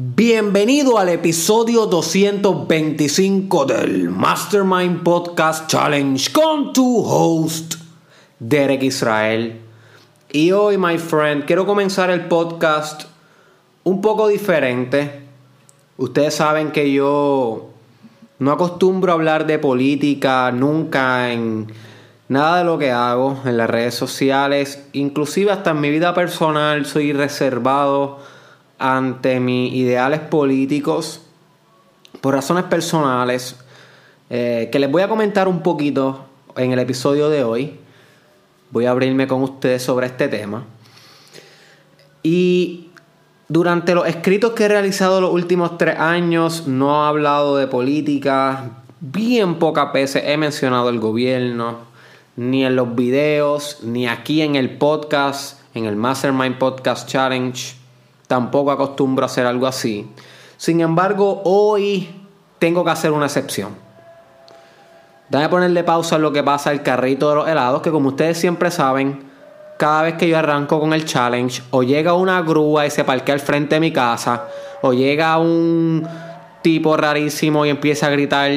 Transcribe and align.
Bienvenido 0.00 0.96
al 0.96 1.08
episodio 1.08 1.86
225 1.86 3.64
del 3.64 4.08
Mastermind 4.08 5.02
Podcast 5.02 5.68
Challenge 5.68 6.30
con 6.30 6.72
tu 6.72 7.02
host, 7.04 7.74
Derek 8.38 8.84
Israel. 8.84 9.60
Y 10.30 10.52
hoy, 10.52 10.78
my 10.78 10.98
friend, 10.98 11.46
quiero 11.46 11.66
comenzar 11.66 12.10
el 12.10 12.26
podcast 12.26 13.06
un 13.82 14.00
poco 14.00 14.28
diferente. 14.28 15.22
Ustedes 15.96 16.36
saben 16.36 16.70
que 16.70 16.92
yo 16.92 17.70
no 18.38 18.52
acostumbro 18.52 19.10
a 19.10 19.16
hablar 19.16 19.48
de 19.48 19.58
política 19.58 20.52
nunca 20.52 21.32
en 21.32 21.72
nada 22.28 22.58
de 22.58 22.64
lo 22.64 22.78
que 22.78 22.92
hago 22.92 23.40
en 23.44 23.56
las 23.56 23.68
redes 23.68 23.96
sociales, 23.96 24.86
inclusive 24.92 25.50
hasta 25.50 25.70
en 25.70 25.80
mi 25.80 25.90
vida 25.90 26.14
personal 26.14 26.86
soy 26.86 27.12
reservado 27.12 28.37
ante 28.78 29.40
mis 29.40 29.72
ideales 29.74 30.20
políticos 30.20 31.22
por 32.20 32.34
razones 32.34 32.64
personales 32.64 33.56
eh, 34.30 34.68
que 34.70 34.78
les 34.78 34.90
voy 34.90 35.02
a 35.02 35.08
comentar 35.08 35.48
un 35.48 35.62
poquito 35.62 36.24
en 36.56 36.72
el 36.72 36.78
episodio 36.78 37.30
de 37.30 37.44
hoy. 37.44 37.78
Voy 38.70 38.86
a 38.86 38.90
abrirme 38.90 39.26
con 39.26 39.42
ustedes 39.42 39.82
sobre 39.82 40.06
este 40.06 40.28
tema. 40.28 40.64
Y 42.22 42.90
durante 43.48 43.94
los 43.94 44.06
escritos 44.06 44.52
que 44.52 44.64
he 44.64 44.68
realizado 44.68 45.20
los 45.20 45.32
últimos 45.32 45.78
tres 45.78 45.98
años 45.98 46.66
no 46.66 46.92
he 46.92 47.08
hablado 47.08 47.56
de 47.56 47.66
política. 47.66 48.82
Bien 49.00 49.54
pocas 49.58 49.92
veces 49.92 50.24
he 50.26 50.36
mencionado 50.36 50.90
el 50.90 50.98
gobierno, 50.98 51.78
ni 52.36 52.66
en 52.66 52.76
los 52.76 52.94
videos, 52.94 53.78
ni 53.82 54.06
aquí 54.06 54.42
en 54.42 54.56
el 54.56 54.76
podcast, 54.76 55.60
en 55.74 55.86
el 55.86 55.96
Mastermind 55.96 56.58
Podcast 56.58 57.08
Challenge. 57.08 57.77
Tampoco 58.28 58.70
acostumbro 58.70 59.24
a 59.24 59.26
hacer 59.26 59.46
algo 59.46 59.66
así. 59.66 60.08
Sin 60.58 60.80
embargo, 60.80 61.42
hoy 61.44 62.08
tengo 62.58 62.84
que 62.84 62.90
hacer 62.90 63.10
una 63.10 63.26
excepción. 63.26 63.74
Dame 65.30 65.48
ponerle 65.48 65.82
pausa 65.82 66.16
a 66.16 66.18
lo 66.18 66.32
que 66.32 66.42
pasa 66.42 66.70
el 66.70 66.82
carrito 66.82 67.28
de 67.30 67.36
los 67.36 67.48
helados, 67.48 67.82
que 67.82 67.90
como 67.90 68.10
ustedes 68.10 68.38
siempre 68.38 68.70
saben, 68.70 69.24
cada 69.78 70.02
vez 70.02 70.14
que 70.14 70.28
yo 70.28 70.38
arranco 70.38 70.80
con 70.80 70.92
el 70.92 71.04
challenge, 71.04 71.62
o 71.70 71.82
llega 71.82 72.14
una 72.14 72.42
grúa 72.42 72.86
y 72.86 72.90
se 72.90 73.04
parquea 73.04 73.34
al 73.34 73.40
frente 73.40 73.76
de 73.76 73.80
mi 73.80 73.92
casa, 73.92 74.44
o 74.82 74.92
llega 74.92 75.38
un 75.38 76.06
tipo 76.62 76.96
rarísimo 76.96 77.64
y 77.64 77.70
empieza 77.70 78.06
a 78.06 78.10
gritar 78.10 78.50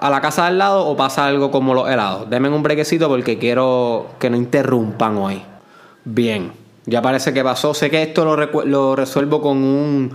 a 0.00 0.10
la 0.10 0.20
casa 0.20 0.46
al 0.46 0.58
lado, 0.58 0.86
o 0.86 0.96
pasa 0.96 1.26
algo 1.26 1.50
como 1.50 1.74
los 1.74 1.88
helados. 1.88 2.28
Denme 2.28 2.48
un 2.48 2.62
brequecito 2.62 3.08
porque 3.08 3.38
quiero 3.38 4.08
que 4.18 4.28
no 4.28 4.36
interrumpan 4.36 5.16
hoy. 5.16 5.42
Bien. 6.04 6.61
Ya 6.86 7.00
parece 7.02 7.32
que 7.32 7.44
pasó. 7.44 7.74
Sé 7.74 7.90
que 7.90 8.02
esto 8.02 8.24
lo, 8.24 8.96
resuelvo 8.96 9.40
con 9.40 9.58
un, 9.58 10.12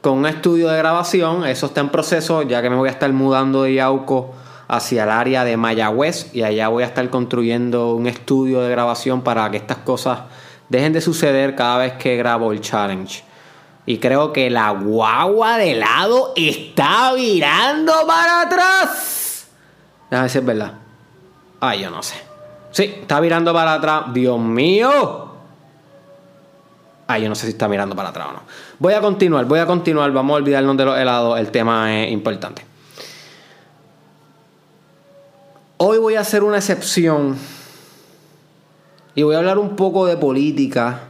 con 0.00 0.26
estudio 0.26 0.68
de 0.68 0.78
grabación. 0.78 1.46
Eso 1.46 1.66
está 1.66 1.80
en 1.80 1.90
proceso, 1.90 2.42
ya 2.42 2.62
que 2.62 2.70
me 2.70 2.76
voy 2.76 2.88
a 2.88 2.92
estar 2.92 3.12
mudando 3.12 3.62
de 3.62 3.74
Yauco 3.74 4.34
hacia 4.68 5.04
el 5.04 5.10
área 5.10 5.44
de 5.44 5.56
Mayagüez 5.56 6.32
y 6.32 6.42
allá 6.42 6.68
voy 6.68 6.84
a 6.84 6.86
estar 6.86 7.08
construyendo 7.10 7.94
un 7.94 8.06
estudio 8.06 8.60
de 8.60 8.70
grabación 8.70 9.22
para 9.22 9.50
que 9.50 9.56
estas 9.56 9.78
cosas 9.78 10.20
dejen 10.68 10.92
de 10.92 11.00
suceder 11.00 11.56
cada 11.56 11.78
vez 11.78 11.94
que 11.94 12.16
grabo 12.16 12.52
el 12.52 12.60
challenge. 12.60 13.24
Y 13.86 13.98
creo 13.98 14.32
que 14.32 14.50
la 14.50 14.70
guagua 14.70 15.58
de 15.58 15.74
lado 15.74 16.32
está 16.36 17.12
virando 17.14 17.92
para 18.06 18.42
atrás. 18.42 19.48
Déjame 20.08 20.22
ver 20.22 20.30
si 20.30 20.38
es 20.38 20.44
verdad. 20.44 20.72
Ay, 21.60 21.82
yo 21.82 21.90
no 21.90 22.02
sé. 22.02 22.14
Sí, 22.70 22.84
está 23.00 23.18
virando 23.20 23.52
para 23.52 23.74
atrás. 23.74 24.04
Dios 24.12 24.38
mío. 24.38 25.29
Ah, 27.12 27.18
yo 27.18 27.28
no 27.28 27.34
sé 27.34 27.46
si 27.46 27.52
está 27.52 27.66
mirando 27.66 27.96
para 27.96 28.10
atrás 28.10 28.28
o 28.30 28.32
no. 28.34 28.42
Voy 28.78 28.92
a 28.92 29.00
continuar, 29.00 29.44
voy 29.44 29.58
a 29.58 29.66
continuar. 29.66 30.12
Vamos 30.12 30.34
a 30.34 30.36
olvidarnos 30.36 30.76
de 30.76 30.84
los 30.84 30.96
helados. 30.96 31.40
El 31.40 31.50
tema 31.50 32.04
es 32.04 32.12
importante. 32.12 32.64
Hoy 35.78 35.98
voy 35.98 36.14
a 36.14 36.20
hacer 36.20 36.44
una 36.44 36.58
excepción. 36.58 37.36
Y 39.16 39.24
voy 39.24 39.34
a 39.34 39.38
hablar 39.38 39.58
un 39.58 39.74
poco 39.74 40.06
de 40.06 40.16
política. 40.18 41.00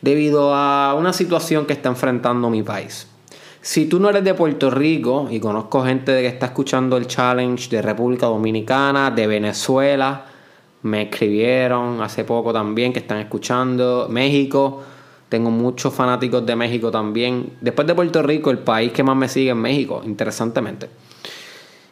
Debido 0.00 0.54
a 0.54 0.94
una 0.94 1.12
situación 1.12 1.66
que 1.66 1.72
está 1.72 1.88
enfrentando 1.88 2.48
mi 2.48 2.62
país. 2.62 3.08
Si 3.60 3.86
tú 3.86 3.98
no 3.98 4.08
eres 4.08 4.22
de 4.22 4.34
Puerto 4.34 4.70
Rico, 4.70 5.26
y 5.28 5.40
conozco 5.40 5.84
gente 5.84 6.12
que 6.20 6.28
está 6.28 6.46
escuchando 6.46 6.96
el 6.96 7.08
challenge 7.08 7.68
de 7.70 7.82
República 7.82 8.26
Dominicana, 8.26 9.10
de 9.10 9.26
Venezuela, 9.26 10.26
me 10.82 11.02
escribieron 11.02 12.00
hace 12.02 12.22
poco 12.22 12.52
también 12.52 12.92
que 12.92 13.00
están 13.00 13.18
escuchando 13.18 14.06
México. 14.08 14.82
Tengo 15.32 15.50
muchos 15.50 15.94
fanáticos 15.94 16.44
de 16.44 16.54
México 16.54 16.90
también. 16.90 17.54
Después 17.62 17.88
de 17.88 17.94
Puerto 17.94 18.22
Rico, 18.22 18.50
el 18.50 18.58
país 18.58 18.92
que 18.92 19.02
más 19.02 19.16
me 19.16 19.30
sigue 19.30 19.48
es 19.48 19.56
México, 19.56 20.02
interesantemente. 20.04 20.90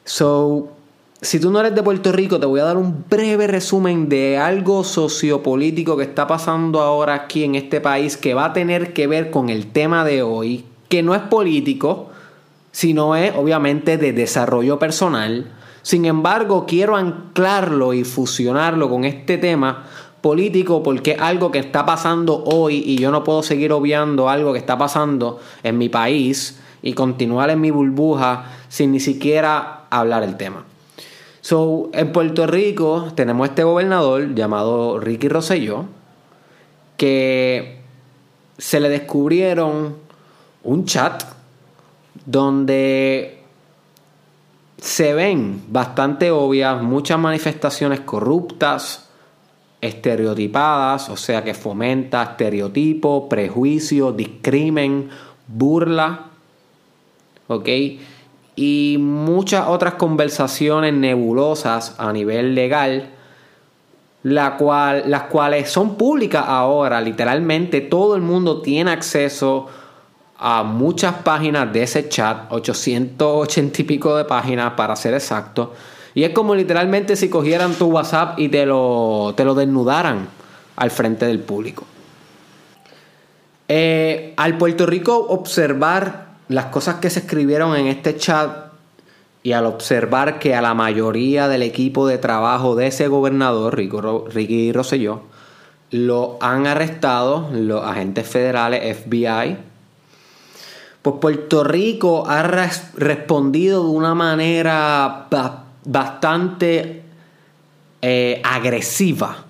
So, 0.04 0.68
si 1.22 1.40
tú 1.40 1.50
no 1.50 1.58
eres 1.60 1.74
de 1.74 1.82
Puerto 1.82 2.12
Rico, 2.12 2.38
te 2.38 2.44
voy 2.44 2.60
a 2.60 2.64
dar 2.64 2.76
un 2.76 3.06
breve 3.08 3.46
resumen 3.46 4.10
de 4.10 4.36
algo 4.36 4.84
sociopolítico 4.84 5.96
que 5.96 6.02
está 6.02 6.26
pasando 6.26 6.82
ahora 6.82 7.14
aquí 7.14 7.42
en 7.42 7.54
este 7.54 7.80
país 7.80 8.18
que 8.18 8.34
va 8.34 8.44
a 8.44 8.52
tener 8.52 8.92
que 8.92 9.06
ver 9.06 9.30
con 9.30 9.48
el 9.48 9.68
tema 9.68 10.04
de 10.04 10.22
hoy, 10.22 10.66
que 10.90 11.02
no 11.02 11.14
es 11.14 11.22
político, 11.22 12.10
sino 12.72 13.16
es 13.16 13.32
obviamente 13.34 13.96
de 13.96 14.12
desarrollo 14.12 14.78
personal. 14.78 15.50
Sin 15.80 16.04
embargo, 16.04 16.66
quiero 16.68 16.94
anclarlo 16.94 17.94
y 17.94 18.04
fusionarlo 18.04 18.90
con 18.90 19.06
este 19.06 19.38
tema 19.38 19.86
político 20.20 20.82
porque 20.82 21.16
algo 21.18 21.50
que 21.50 21.58
está 21.58 21.86
pasando 21.86 22.44
hoy 22.44 22.82
y 22.86 22.96
yo 22.98 23.10
no 23.10 23.24
puedo 23.24 23.42
seguir 23.42 23.72
obviando 23.72 24.28
algo 24.28 24.52
que 24.52 24.58
está 24.58 24.76
pasando 24.76 25.40
en 25.62 25.78
mi 25.78 25.88
país 25.88 26.60
y 26.82 26.92
continuar 26.94 27.50
en 27.50 27.60
mi 27.60 27.70
burbuja 27.70 28.52
sin 28.68 28.92
ni 28.92 29.00
siquiera 29.00 29.86
hablar 29.90 30.22
el 30.22 30.36
tema. 30.36 30.64
So, 31.40 31.88
en 31.92 32.12
Puerto 32.12 32.46
Rico 32.46 33.12
tenemos 33.14 33.48
este 33.48 33.64
gobernador 33.64 34.34
llamado 34.34 34.98
Ricky 34.98 35.28
Rosselló 35.28 35.86
que 36.96 37.80
se 38.58 38.78
le 38.78 38.90
descubrieron 38.90 39.96
un 40.64 40.84
chat 40.84 41.24
donde 42.26 43.42
se 44.76 45.14
ven 45.14 45.62
bastante 45.68 46.30
obvias 46.30 46.82
muchas 46.82 47.18
manifestaciones 47.18 48.00
corruptas, 48.00 49.09
estereotipadas, 49.80 51.08
o 51.08 51.16
sea 51.16 51.42
que 51.42 51.54
fomenta 51.54 52.22
estereotipo, 52.22 53.28
prejuicio, 53.28 54.12
discrimen, 54.12 55.08
burla, 55.46 56.26
¿ok? 57.48 57.68
Y 58.56 58.96
muchas 59.00 59.68
otras 59.68 59.94
conversaciones 59.94 60.92
nebulosas 60.92 61.94
a 61.98 62.12
nivel 62.12 62.54
legal, 62.54 63.10
la 64.22 64.56
cual, 64.58 65.04
las 65.06 65.22
cuales 65.24 65.70
son 65.70 65.96
públicas 65.96 66.44
ahora, 66.46 67.00
literalmente 67.00 67.80
todo 67.80 68.16
el 68.16 68.22
mundo 68.22 68.60
tiene 68.60 68.90
acceso 68.90 69.66
a 70.36 70.62
muchas 70.62 71.16
páginas 71.16 71.72
de 71.72 71.82
ese 71.82 72.08
chat, 72.08 72.50
880 72.50 73.80
y 73.80 73.84
pico 73.84 74.16
de 74.16 74.24
páginas 74.24 74.72
para 74.74 74.94
ser 74.96 75.14
exacto 75.14 75.72
y 76.14 76.24
es 76.24 76.30
como 76.30 76.54
literalmente 76.54 77.16
si 77.16 77.28
cogieran 77.28 77.74
tu 77.74 77.86
WhatsApp 77.86 78.38
y 78.38 78.48
te 78.48 78.66
lo, 78.66 79.34
te 79.36 79.44
lo 79.44 79.54
desnudaran 79.54 80.28
al 80.76 80.90
frente 80.90 81.26
del 81.26 81.40
público. 81.40 81.84
Eh, 83.68 84.34
al 84.36 84.58
Puerto 84.58 84.86
Rico 84.86 85.16
observar 85.16 86.30
las 86.48 86.66
cosas 86.66 86.96
que 86.96 87.10
se 87.10 87.20
escribieron 87.20 87.76
en 87.76 87.86
este 87.86 88.16
chat 88.16 88.70
y 89.42 89.52
al 89.52 89.66
observar 89.66 90.38
que 90.38 90.54
a 90.54 90.60
la 90.60 90.74
mayoría 90.74 91.48
del 91.48 91.62
equipo 91.62 92.06
de 92.06 92.18
trabajo 92.18 92.74
de 92.74 92.88
ese 92.88 93.08
gobernador, 93.08 93.76
Ricky 93.76 94.72
Rosselló, 94.72 95.22
lo 95.90 96.36
han 96.40 96.66
arrestado 96.66 97.48
los 97.52 97.84
agentes 97.84 98.26
federales 98.28 98.96
FBI. 98.98 99.56
Pues 101.02 101.16
Puerto 101.20 101.64
Rico 101.64 102.24
ha 102.26 102.42
respondido 102.42 103.84
de 103.84 103.90
una 103.90 104.14
manera 104.14 105.26
bastante 105.84 107.02
eh, 108.02 108.40
agresiva. 108.44 109.44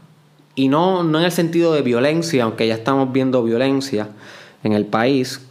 Y 0.55 0.69
no, 0.69 1.03
no 1.03 1.19
en 1.19 1.25
el 1.25 1.33
sentido 1.33 1.73
de 1.73 1.83
violencia, 1.83 2.45
aunque 2.45 2.67
ya 2.67 2.75
estamos 2.75 3.13
viendo 3.13 3.43
violencia 3.43 4.09
en 4.63 4.73
el 4.73 4.87
país, 4.87 5.47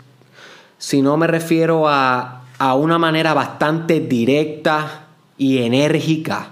sino 0.78 1.18
me 1.18 1.28
refiero 1.28 1.88
a, 1.88 2.44
a 2.58 2.76
una 2.76 2.98
manera 2.98 3.34
bastante 3.34 4.02
directa 4.02 5.08
y 5.38 5.60
enérgica, 5.60 6.52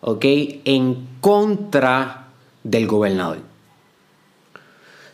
¿ok? 0.00 0.24
En 0.64 1.08
contra 1.20 2.28
del 2.62 2.86
gobernador. 2.86 3.38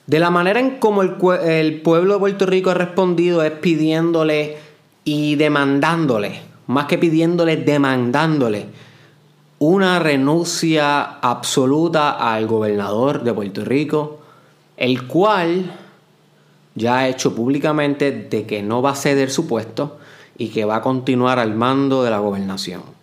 De 0.07 0.19
la 0.19 0.31
manera 0.31 0.61
en 0.61 0.79
como 0.79 1.03
el, 1.03 1.17
el 1.45 1.83
pueblo 1.83 2.15
de 2.15 2.21
Puerto 2.21 2.47
Rico 2.47 2.71
ha 2.71 2.75
respondido 2.75 3.43
es 3.43 3.53
pidiéndole 3.53 4.57
y 5.05 5.37
demandándole 5.37 6.48
más 6.69 6.87
que 6.87 6.97
pidiéndole, 6.97 7.57
demandándole 7.57 8.67
una 9.59 9.99
renuncia 9.99 11.19
absoluta 11.21 12.13
al 12.33 12.47
gobernador 12.47 13.25
de 13.25 13.35
Puerto 13.35 13.65
Rico, 13.65 14.21
el 14.77 15.07
cual 15.09 15.77
ya 16.77 16.99
ha 16.99 17.09
hecho 17.09 17.35
públicamente 17.35 18.13
de 18.13 18.47
que 18.47 18.63
no 18.63 18.81
va 18.81 18.91
a 18.91 18.95
ceder 18.95 19.31
su 19.31 19.49
puesto 19.49 19.99
y 20.37 20.51
que 20.51 20.65
va 20.65 20.77
a 20.77 20.83
continuar 20.83 21.41
al 21.41 21.55
mando 21.55 22.05
de 22.05 22.11
la 22.11 22.21
gobernación. 22.21 22.99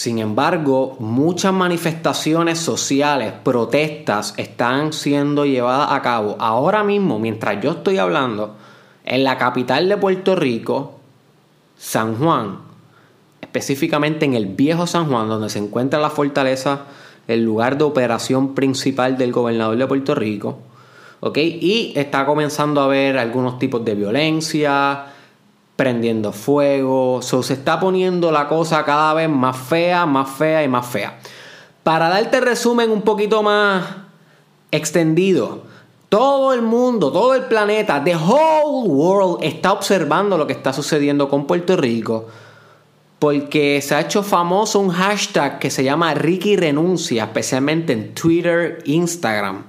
Sin 0.00 0.18
embargo, 0.18 0.96
muchas 0.98 1.52
manifestaciones 1.52 2.58
sociales, 2.58 3.34
protestas 3.44 4.32
están 4.38 4.94
siendo 4.94 5.44
llevadas 5.44 5.92
a 5.92 6.00
cabo 6.00 6.36
ahora 6.38 6.82
mismo, 6.82 7.18
mientras 7.18 7.62
yo 7.62 7.72
estoy 7.72 7.98
hablando, 7.98 8.56
en 9.10 9.24
la 9.24 9.38
capital 9.38 9.88
de 9.88 9.96
Puerto 9.96 10.36
Rico, 10.36 11.00
San 11.76 12.14
Juan, 12.14 12.58
específicamente 13.40 14.24
en 14.24 14.34
el 14.34 14.46
viejo 14.46 14.86
San 14.86 15.08
Juan, 15.08 15.28
donde 15.28 15.50
se 15.50 15.58
encuentra 15.58 15.98
la 15.98 16.10
fortaleza, 16.10 16.82
el 17.26 17.44
lugar 17.44 17.76
de 17.76 17.82
operación 17.82 18.54
principal 18.54 19.18
del 19.18 19.32
gobernador 19.32 19.76
de 19.76 19.86
Puerto 19.88 20.14
Rico. 20.14 20.58
¿Ok? 21.18 21.38
Y 21.38 21.92
está 21.96 22.24
comenzando 22.24 22.80
a 22.80 22.84
haber 22.84 23.18
algunos 23.18 23.58
tipos 23.58 23.84
de 23.84 23.96
violencia, 23.96 25.06
prendiendo 25.74 26.30
fuego. 26.32 27.20
se 27.20 27.52
está 27.52 27.80
poniendo 27.80 28.30
la 28.30 28.46
cosa 28.46 28.84
cada 28.84 29.12
vez 29.14 29.28
más 29.28 29.56
fea, 29.56 30.06
más 30.06 30.30
fea 30.30 30.62
y 30.62 30.68
más 30.68 30.86
fea. 30.86 31.18
Para 31.82 32.10
darte 32.10 32.40
resumen 32.40 32.92
un 32.92 33.02
poquito 33.02 33.42
más 33.42 33.84
extendido, 34.70 35.64
todo 36.10 36.52
el 36.52 36.60
mundo, 36.60 37.12
todo 37.12 37.34
el 37.34 37.44
planeta, 37.44 38.02
the 38.02 38.16
whole 38.16 38.88
world 38.88 39.44
está 39.44 39.72
observando 39.72 40.36
lo 40.36 40.46
que 40.46 40.52
está 40.52 40.72
sucediendo 40.72 41.28
con 41.28 41.46
Puerto 41.46 41.76
Rico. 41.76 42.26
Porque 43.20 43.80
se 43.80 43.94
ha 43.94 44.00
hecho 44.00 44.22
famoso 44.22 44.80
un 44.80 44.90
hashtag 44.90 45.60
que 45.60 45.70
se 45.70 45.84
llama 45.84 46.12
Ricky 46.14 46.56
Renuncia, 46.56 47.24
especialmente 47.24 47.92
en 47.92 48.12
Twitter, 48.12 48.82
Instagram. 48.86 49.64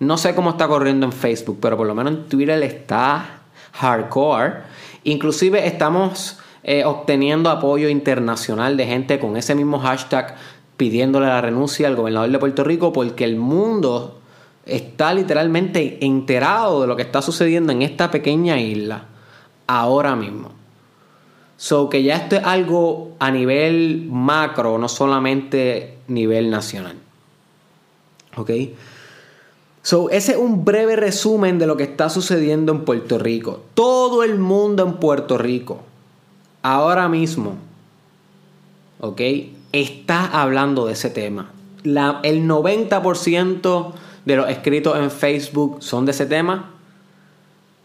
No 0.00 0.18
sé 0.18 0.34
cómo 0.34 0.50
está 0.50 0.66
corriendo 0.66 1.06
en 1.06 1.12
Facebook, 1.12 1.58
pero 1.60 1.76
por 1.76 1.86
lo 1.86 1.94
menos 1.94 2.12
en 2.12 2.28
Twitter 2.28 2.60
está 2.64 3.42
hardcore. 3.74 4.62
Inclusive 5.04 5.64
estamos 5.64 6.38
eh, 6.64 6.84
obteniendo 6.84 7.50
apoyo 7.50 7.88
internacional 7.88 8.76
de 8.76 8.86
gente 8.86 9.20
con 9.20 9.36
ese 9.36 9.54
mismo 9.54 9.78
hashtag 9.78 10.34
pidiéndole 10.76 11.26
la 11.26 11.40
renuncia 11.40 11.86
al 11.86 11.94
gobernador 11.94 12.30
de 12.30 12.38
Puerto 12.40 12.64
Rico 12.64 12.92
porque 12.92 13.22
el 13.22 13.36
mundo 13.36 14.18
está 14.66 15.12
literalmente 15.12 16.04
enterado 16.04 16.80
de 16.82 16.86
lo 16.86 16.96
que 16.96 17.02
está 17.02 17.22
sucediendo 17.22 17.72
en 17.72 17.82
esta 17.82 18.10
pequeña 18.10 18.60
isla 18.60 19.06
ahora 19.66 20.16
mismo. 20.16 20.52
So 21.56 21.88
que 21.88 22.02
ya 22.02 22.16
esto 22.16 22.36
es 22.36 22.44
algo 22.44 23.12
a 23.18 23.30
nivel 23.30 24.06
macro, 24.10 24.78
no 24.78 24.88
solamente 24.88 25.98
nivel 26.08 26.50
nacional. 26.50 26.96
¿Ok? 28.36 28.50
So, 29.84 30.08
ese 30.08 30.32
es 30.32 30.38
un 30.38 30.64
breve 30.64 30.96
resumen 30.96 31.58
de 31.58 31.66
lo 31.66 31.76
que 31.76 31.82
está 31.82 32.08
sucediendo 32.08 32.72
en 32.72 32.86
Puerto 32.86 33.18
Rico. 33.18 33.64
Todo 33.74 34.22
el 34.22 34.38
mundo 34.38 34.82
en 34.82 34.94
Puerto 34.94 35.36
Rico, 35.36 35.82
ahora 36.62 37.06
mismo, 37.10 37.56
¿ok? 39.00 39.20
Está 39.72 40.24
hablando 40.24 40.86
de 40.86 40.94
ese 40.94 41.10
tema. 41.10 41.52
el 41.84 42.48
90% 42.48 43.92
de 44.24 44.36
los 44.36 44.48
escritos 44.48 44.96
en 44.98 45.10
Facebook 45.10 45.82
son 45.82 46.06
de 46.06 46.12
ese 46.12 46.26
tema. 46.26 46.70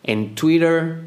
En 0.04 0.36
Twitter, 0.36 1.02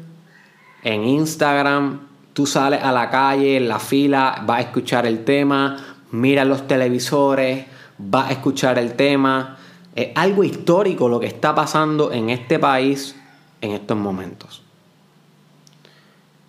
en 0.83 1.03
Instagram, 1.05 2.01
tú 2.33 2.45
sales 2.45 2.83
a 2.83 2.91
la 2.91 3.09
calle, 3.09 3.57
en 3.57 3.67
la 3.67 3.79
fila, 3.79 4.43
vas 4.45 4.59
a 4.59 4.61
escuchar 4.61 5.05
el 5.05 5.23
tema, 5.23 5.77
mira 6.11 6.45
los 6.45 6.67
televisores, 6.67 7.65
vas 7.97 8.29
a 8.29 8.33
escuchar 8.33 8.77
el 8.77 8.93
tema 8.93 9.57
es 9.95 10.09
algo 10.15 10.43
histórico 10.43 11.07
lo 11.07 11.19
que 11.19 11.27
está 11.27 11.53
pasando 11.53 12.11
en 12.11 12.29
este 12.29 12.59
país 12.59 13.15
en 13.61 13.71
estos 13.71 13.97
momentos. 13.97 14.61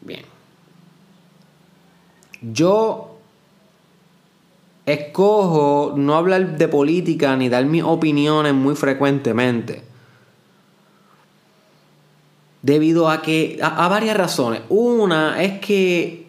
Bien. 0.01 0.25
Yo 2.41 3.14
escojo 4.87 5.95
no 5.97 6.15
hablar 6.15 6.59
de 6.59 6.69
política 6.69 7.37
ni 7.37 7.49
dar 7.49 7.65
mis 7.65 7.83
opiniones 7.83 8.55
muy 8.55 8.75
frecuentemente. 8.75 9.83
Debido 12.63 13.11
a 13.11 13.23
que. 13.23 13.59
A, 13.63 13.89
varias 13.89 14.17
razones. 14.17 14.63
Una 14.69 15.43
es 15.43 15.61
que. 15.61 16.25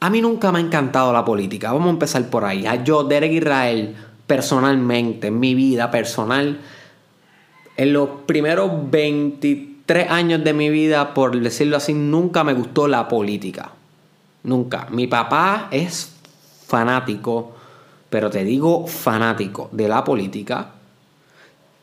A 0.00 0.10
mí 0.10 0.20
nunca 0.20 0.52
me 0.52 0.58
ha 0.58 0.62
encantado 0.62 1.12
la 1.12 1.24
política. 1.24 1.72
Vamos 1.72 1.88
a 1.88 1.90
empezar 1.90 2.28
por 2.28 2.44
ahí. 2.44 2.66
Yo, 2.84 3.04
Derek 3.04 3.32
Israel, 3.32 3.94
personalmente, 4.26 5.28
en 5.28 5.40
mi 5.40 5.54
vida 5.54 5.90
personal, 5.90 6.60
en 7.78 7.92
los 7.92 8.08
primeros 8.26 8.70
23 8.90 10.10
años 10.10 10.44
de 10.44 10.52
mi 10.52 10.68
vida, 10.68 11.14
por 11.14 11.38
decirlo 11.40 11.78
así, 11.78 11.94
nunca 11.94 12.44
me 12.44 12.52
gustó 12.52 12.88
la 12.88 13.08
política. 13.08 13.72
Nunca. 14.42 14.86
Mi 14.90 15.06
papá 15.06 15.68
es 15.70 16.12
fanático, 16.66 17.55
pero 18.10 18.30
te 18.30 18.44
digo 18.44 18.86
fanático 18.86 19.68
de 19.72 19.88
la 19.88 20.04
política. 20.04 20.70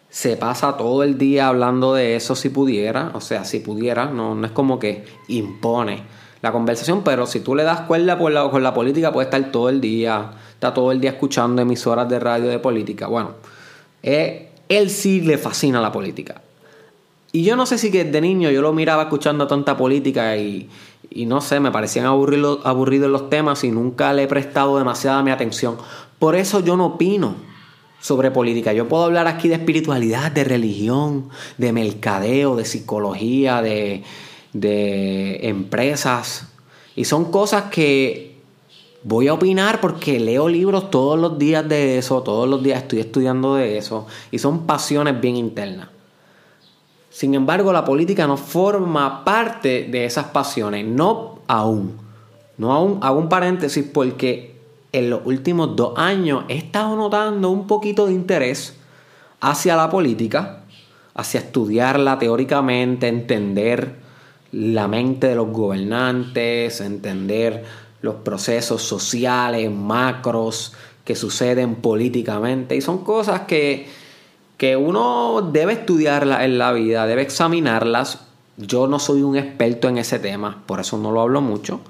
Se 0.10 0.38
pasa 0.38 0.78
todo 0.78 1.04
el 1.04 1.18
día 1.18 1.48
hablando 1.48 1.94
de 1.94 2.16
eso 2.16 2.36
si 2.36 2.50
pudiera, 2.50 3.12
o 3.14 3.22
sea, 3.22 3.46
si 3.46 3.60
pudiera, 3.60 4.06
no, 4.06 4.36
no 4.36 4.46
es 4.46 4.52
como 4.52 4.78
que 4.78 5.06
impone 5.28 6.04
la 6.44 6.52
conversación, 6.52 7.04
pero 7.04 7.26
si 7.26 7.40
tú 7.40 7.56
le 7.56 7.64
das 7.64 7.82
cuerda 7.82 8.18
por 8.18 8.32
la, 8.32 8.50
con 8.50 8.62
la 8.62 8.74
política, 8.74 9.14
puede 9.14 9.26
estar 9.26 9.52
todo 9.52 9.70
el 9.70 9.80
día, 9.80 10.32
está 10.54 10.74
todo 10.74 10.92
el 10.92 11.00
día 11.00 11.12
escuchando 11.12 11.62
emisoras 11.62 12.10
de 12.10 12.20
radio 12.20 12.50
de 12.50 12.60
política. 12.60 13.08
Bueno, 13.08 13.32
eh, 14.04 14.52
él 14.68 14.90
sí 14.90 15.22
le 15.22 15.38
fascina 15.38 15.82
la 15.82 15.92
política. 15.92 16.42
Y 17.32 17.44
yo 17.44 17.56
no 17.56 17.66
sé 17.66 17.78
si 17.78 17.92
que 17.92 18.04
de 18.04 18.22
niño 18.22 18.52
yo 18.52 18.62
lo 18.62 18.74
miraba 18.74 19.04
escuchando 19.04 19.48
tanta 19.48 19.78
política 19.78 20.36
y, 20.38 20.70
y 21.10 21.26
no 21.26 21.42
sé, 21.42 21.60
me 21.60 21.72
parecían 21.72 22.06
aburridos, 22.06 22.60
aburridos 22.66 23.10
los 23.10 23.30
temas 23.30 23.64
y 23.64 23.72
nunca 23.72 24.14
le 24.14 24.24
he 24.24 24.28
prestado 24.28 24.78
demasiada 24.78 25.24
mi 25.24 25.32
atención. 25.32 25.78
Por 26.24 26.38
eso 26.38 26.62
yo 26.62 26.78
no 26.78 26.86
opino 26.86 27.36
sobre 28.00 28.32
política. 28.32 28.72
Yo 28.72 28.88
puedo 28.88 29.04
hablar 29.04 29.28
aquí 29.28 29.50
de 29.50 29.56
espiritualidad, 29.56 30.32
de 30.32 30.46
religión, 30.46 31.28
de 31.58 31.74
mercadeo, 31.74 32.56
de 32.56 32.64
psicología, 32.64 33.62
de, 33.62 34.06
de 34.54 35.50
empresas. 35.50 36.48
Y 36.96 37.04
son 37.04 37.30
cosas 37.30 37.64
que 37.64 38.38
voy 39.04 39.28
a 39.28 39.34
opinar 39.34 39.82
porque 39.82 40.18
leo 40.18 40.48
libros 40.48 40.90
todos 40.90 41.20
los 41.20 41.38
días 41.38 41.68
de 41.68 41.98
eso, 41.98 42.24
todos 42.24 42.48
los 42.48 42.64
días 42.64 42.84
estoy 42.84 43.02
estudiando 43.02 43.56
de 43.56 43.78
eso. 43.78 44.08
Y 44.32 44.40
son 44.40 44.66
pasiones 44.66 45.20
bien 45.20 45.36
internas. 45.36 45.90
Sin 47.10 47.34
embargo, 47.34 47.74
la 47.74 47.84
política 47.84 48.28
no 48.28 48.38
forma 48.38 49.26
parte 49.26 49.90
de 49.92 50.06
esas 50.06 50.28
pasiones, 50.28 50.86
no 50.86 51.40
aún. 51.48 51.98
No 52.58 52.72
aún, 52.72 53.00
hago 53.02 53.20
un 53.20 53.28
paréntesis 53.28 53.86
porque 53.94 54.53
en 54.94 55.10
los 55.10 55.22
últimos 55.26 55.76
dos 55.76 55.94
años 55.98 56.46
he 56.48 56.56
estado 56.56 56.96
notando 56.96 57.50
un 57.50 57.68
poquito 57.68 58.06
de 58.06 58.14
interés 58.14 58.78
hacia 59.42 59.76
la 59.76 59.90
política, 59.90 60.64
hacia 61.16 61.42
estudiarla 61.42 62.18
teóricamente, 62.20 63.08
entender 63.08 63.96
la 64.52 64.88
mente 64.88 65.28
de 65.28 65.36
los 65.36 65.50
gobernantes, 65.50 66.80
entender 66.80 67.66
los 68.02 68.16
procesos 68.16 68.84
sociales, 68.84 69.70
macros 69.72 70.74
que 71.04 71.16
suceden 71.16 71.76
políticamente. 71.76 72.76
Y 72.76 72.82
son 72.82 73.04
cosas 73.04 73.42
que, 73.42 73.88
que 74.58 74.78
uno 74.78 75.50
debe 75.52 75.74
estudiarlas 75.74 76.44
en 76.44 76.60
la 76.60 76.72
vida, 76.72 77.08
debe 77.08 77.24
examinarlas. 77.24 78.28
Yo 78.58 78.86
no 78.88 79.00
soy 79.00 79.24
un 79.24 79.36
experto 79.38 79.90
en 79.90 79.98
ese 79.98 80.20
tema, 80.20 80.62
por 80.68 80.80
eso 80.80 81.00
no 81.00 81.12
lo 81.12 81.22
hablo 81.22 81.42
mucho. 81.42 81.82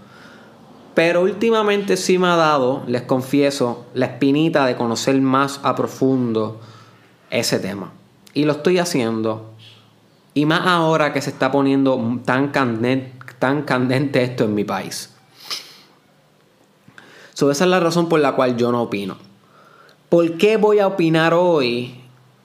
Pero 0.93 1.21
últimamente 1.21 1.97
sí 1.97 2.17
me 2.17 2.27
ha 2.27 2.35
dado, 2.35 2.83
les 2.87 3.01
confieso, 3.01 3.85
la 3.93 4.05
espinita 4.05 4.65
de 4.65 4.75
conocer 4.75 5.19
más 5.21 5.59
a 5.63 5.75
profundo 5.75 6.59
ese 7.29 7.59
tema. 7.59 7.91
Y 8.33 8.45
lo 8.45 8.53
estoy 8.53 8.77
haciendo 8.79 9.53
y 10.33 10.45
más 10.45 10.61
ahora 10.65 11.13
que 11.13 11.21
se 11.21 11.29
está 11.29 11.51
poniendo 11.51 12.19
tan 12.25 12.49
candente, 12.49 13.13
tan 13.39 13.63
candente 13.63 14.23
esto 14.23 14.43
en 14.45 14.55
mi 14.55 14.63
país. 14.63 15.13
So, 17.33 17.49
esa 17.51 17.63
es 17.63 17.69
la 17.69 17.79
razón 17.79 18.09
por 18.09 18.19
la 18.19 18.33
cual 18.33 18.57
yo 18.57 18.71
no 18.71 18.83
opino. 18.83 19.17
¿Por 20.09 20.37
qué 20.37 20.57
voy 20.57 20.79
a 20.79 20.87
opinar 20.87 21.33
hoy? 21.33 21.99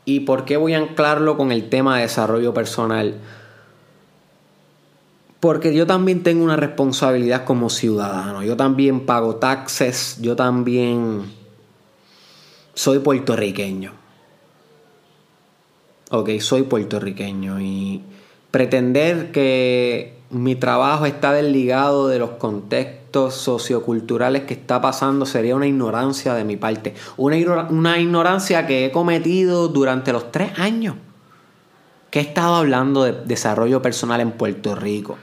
¿Y 0.06 0.20
por 0.20 0.46
qué 0.46 0.56
voy 0.56 0.72
a 0.72 0.78
anclarlo 0.78 1.36
con 1.36 1.52
el 1.52 1.68
tema 1.68 1.96
de 1.96 2.02
desarrollo 2.02 2.54
personal? 2.54 3.16
Porque 5.40 5.74
yo 5.74 5.86
también 5.86 6.22
tengo 6.22 6.44
una 6.44 6.56
responsabilidad 6.56 7.44
como 7.44 7.70
ciudadano. 7.70 8.42
Yo 8.42 8.56
también 8.56 9.06
pago 9.06 9.36
taxes. 9.36 10.18
Yo 10.20 10.34
también 10.34 11.32
soy 12.74 12.98
puertorriqueño 12.98 13.98
ok, 16.10 16.30
soy 16.40 16.62
puertorriqueño 16.62 17.60
y 17.60 18.02
pretender 18.50 19.30
que 19.32 20.18
mi 20.30 20.56
trabajo 20.56 21.06
está 21.06 21.32
desligado 21.32 22.08
de 22.08 22.18
los 22.18 22.30
contextos 22.30 23.34
socioculturales 23.34 24.42
que 24.42 24.54
está 24.54 24.80
pasando 24.80 25.26
sería 25.26 25.56
una 25.56 25.66
ignorancia 25.66 26.34
de 26.34 26.44
mi 26.44 26.56
parte. 26.56 26.94
Una, 27.16 27.66
una 27.70 27.98
ignorancia 27.98 28.66
que 28.66 28.86
he 28.86 28.92
cometido 28.92 29.68
durante 29.68 30.12
los 30.12 30.30
tres 30.30 30.58
años 30.58 30.96
que 32.10 32.20
he 32.20 32.22
estado 32.22 32.54
hablando 32.54 33.04
de 33.04 33.12
desarrollo 33.12 33.82
personal 33.82 34.20
en 34.20 34.32
Puerto 34.32 34.74
Rico. 34.74 35.18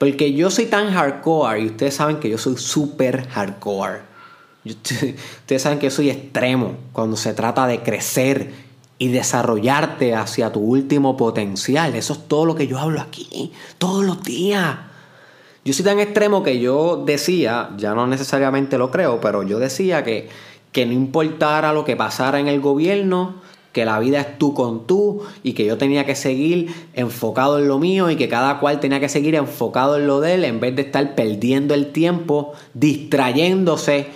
Porque 0.00 0.32
yo 0.32 0.50
soy 0.50 0.64
tan 0.64 0.94
hardcore 0.94 1.60
y 1.60 1.66
ustedes 1.66 1.92
saben 1.92 2.20
que 2.20 2.30
yo 2.30 2.38
soy 2.38 2.56
súper 2.56 3.28
hardcore. 3.28 4.00
Ustedes 4.64 5.60
saben 5.60 5.78
que 5.78 5.88
yo 5.88 5.90
soy 5.90 6.08
extremo 6.08 6.74
cuando 6.94 7.18
se 7.18 7.34
trata 7.34 7.66
de 7.66 7.82
crecer 7.82 8.50
y 8.96 9.08
desarrollarte 9.08 10.14
hacia 10.14 10.50
tu 10.52 10.60
último 10.60 11.18
potencial. 11.18 11.94
Eso 11.94 12.14
es 12.14 12.28
todo 12.28 12.46
lo 12.46 12.54
que 12.54 12.66
yo 12.66 12.78
hablo 12.78 12.98
aquí, 12.98 13.52
todos 13.76 14.02
los 14.02 14.22
días. 14.22 14.74
Yo 15.66 15.74
soy 15.74 15.84
tan 15.84 16.00
extremo 16.00 16.42
que 16.42 16.58
yo 16.60 17.02
decía, 17.04 17.68
ya 17.76 17.94
no 17.94 18.06
necesariamente 18.06 18.78
lo 18.78 18.90
creo, 18.90 19.20
pero 19.20 19.42
yo 19.42 19.58
decía 19.58 20.02
que, 20.02 20.30
que 20.72 20.86
no 20.86 20.94
importara 20.94 21.74
lo 21.74 21.84
que 21.84 21.96
pasara 21.96 22.40
en 22.40 22.48
el 22.48 22.62
gobierno, 22.62 23.34
que 23.72 23.84
la 23.84 23.98
vida 23.98 24.20
es 24.20 24.38
tú 24.38 24.54
con 24.54 24.86
tú 24.86 25.22
y 25.42 25.52
que 25.52 25.64
yo 25.64 25.78
tenía 25.78 26.04
que 26.04 26.14
seguir 26.14 26.74
enfocado 26.94 27.58
en 27.58 27.68
lo 27.68 27.78
mío 27.78 28.10
y 28.10 28.16
que 28.16 28.28
cada 28.28 28.58
cual 28.58 28.80
tenía 28.80 29.00
que 29.00 29.08
seguir 29.08 29.34
enfocado 29.34 29.96
en 29.96 30.06
lo 30.06 30.20
de 30.20 30.34
él 30.34 30.44
en 30.44 30.60
vez 30.60 30.74
de 30.74 30.82
estar 30.82 31.14
perdiendo 31.14 31.74
el 31.74 31.92
tiempo, 31.92 32.52
distrayéndose 32.74 34.08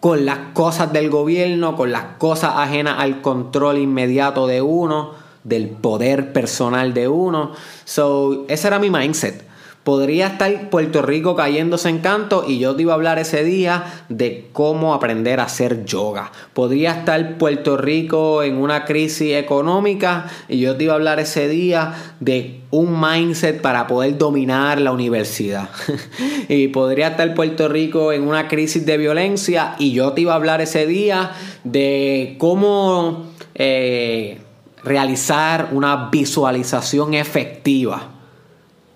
con 0.00 0.24
las 0.24 0.38
cosas 0.54 0.92
del 0.92 1.10
gobierno, 1.10 1.76
con 1.76 1.92
las 1.92 2.04
cosas 2.18 2.52
ajenas 2.56 2.96
al 2.98 3.22
control 3.22 3.78
inmediato 3.78 4.46
de 4.46 4.62
uno, 4.62 5.12
del 5.44 5.68
poder 5.68 6.32
personal 6.32 6.94
de 6.94 7.08
uno. 7.08 7.52
So, 7.84 8.44
ese 8.48 8.68
era 8.68 8.78
mi 8.78 8.90
mindset. 8.90 9.45
Podría 9.86 10.26
estar 10.26 10.68
Puerto 10.68 11.00
Rico 11.00 11.36
cayéndose 11.36 11.88
en 11.88 12.00
canto 12.00 12.44
y 12.44 12.58
yo 12.58 12.74
te 12.74 12.82
iba 12.82 12.90
a 12.90 12.96
hablar 12.96 13.20
ese 13.20 13.44
día 13.44 13.84
de 14.08 14.48
cómo 14.52 14.94
aprender 14.94 15.38
a 15.38 15.44
hacer 15.44 15.84
yoga. 15.84 16.32
Podría 16.54 16.90
estar 16.90 17.38
Puerto 17.38 17.76
Rico 17.76 18.42
en 18.42 18.56
una 18.56 18.84
crisis 18.84 19.36
económica 19.36 20.26
y 20.48 20.58
yo 20.58 20.74
te 20.74 20.82
iba 20.82 20.94
a 20.94 20.96
hablar 20.96 21.20
ese 21.20 21.46
día 21.46 21.94
de 22.18 22.62
un 22.72 23.00
mindset 23.00 23.60
para 23.60 23.86
poder 23.86 24.18
dominar 24.18 24.80
la 24.80 24.90
universidad. 24.90 25.68
y 26.48 26.66
podría 26.66 27.06
estar 27.10 27.32
Puerto 27.34 27.68
Rico 27.68 28.12
en 28.12 28.26
una 28.26 28.48
crisis 28.48 28.84
de 28.84 28.98
violencia 28.98 29.76
y 29.78 29.92
yo 29.92 30.14
te 30.14 30.22
iba 30.22 30.32
a 30.32 30.34
hablar 30.34 30.60
ese 30.60 30.84
día 30.88 31.30
de 31.62 32.34
cómo 32.38 33.26
eh, 33.54 34.40
realizar 34.82 35.68
una 35.70 36.08
visualización 36.10 37.14
efectiva 37.14 38.15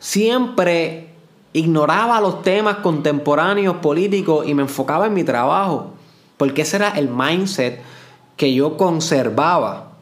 siempre 0.00 1.10
ignoraba 1.52 2.20
los 2.20 2.42
temas 2.42 2.76
contemporáneos 2.78 3.76
políticos 3.76 4.48
y 4.48 4.54
me 4.54 4.62
enfocaba 4.62 5.06
en 5.06 5.14
mi 5.14 5.22
trabajo, 5.22 5.92
porque 6.36 6.62
ese 6.62 6.76
era 6.76 6.90
el 6.90 7.08
mindset 7.08 7.80
que 8.36 8.52
yo 8.52 8.76
conservaba 8.76 9.92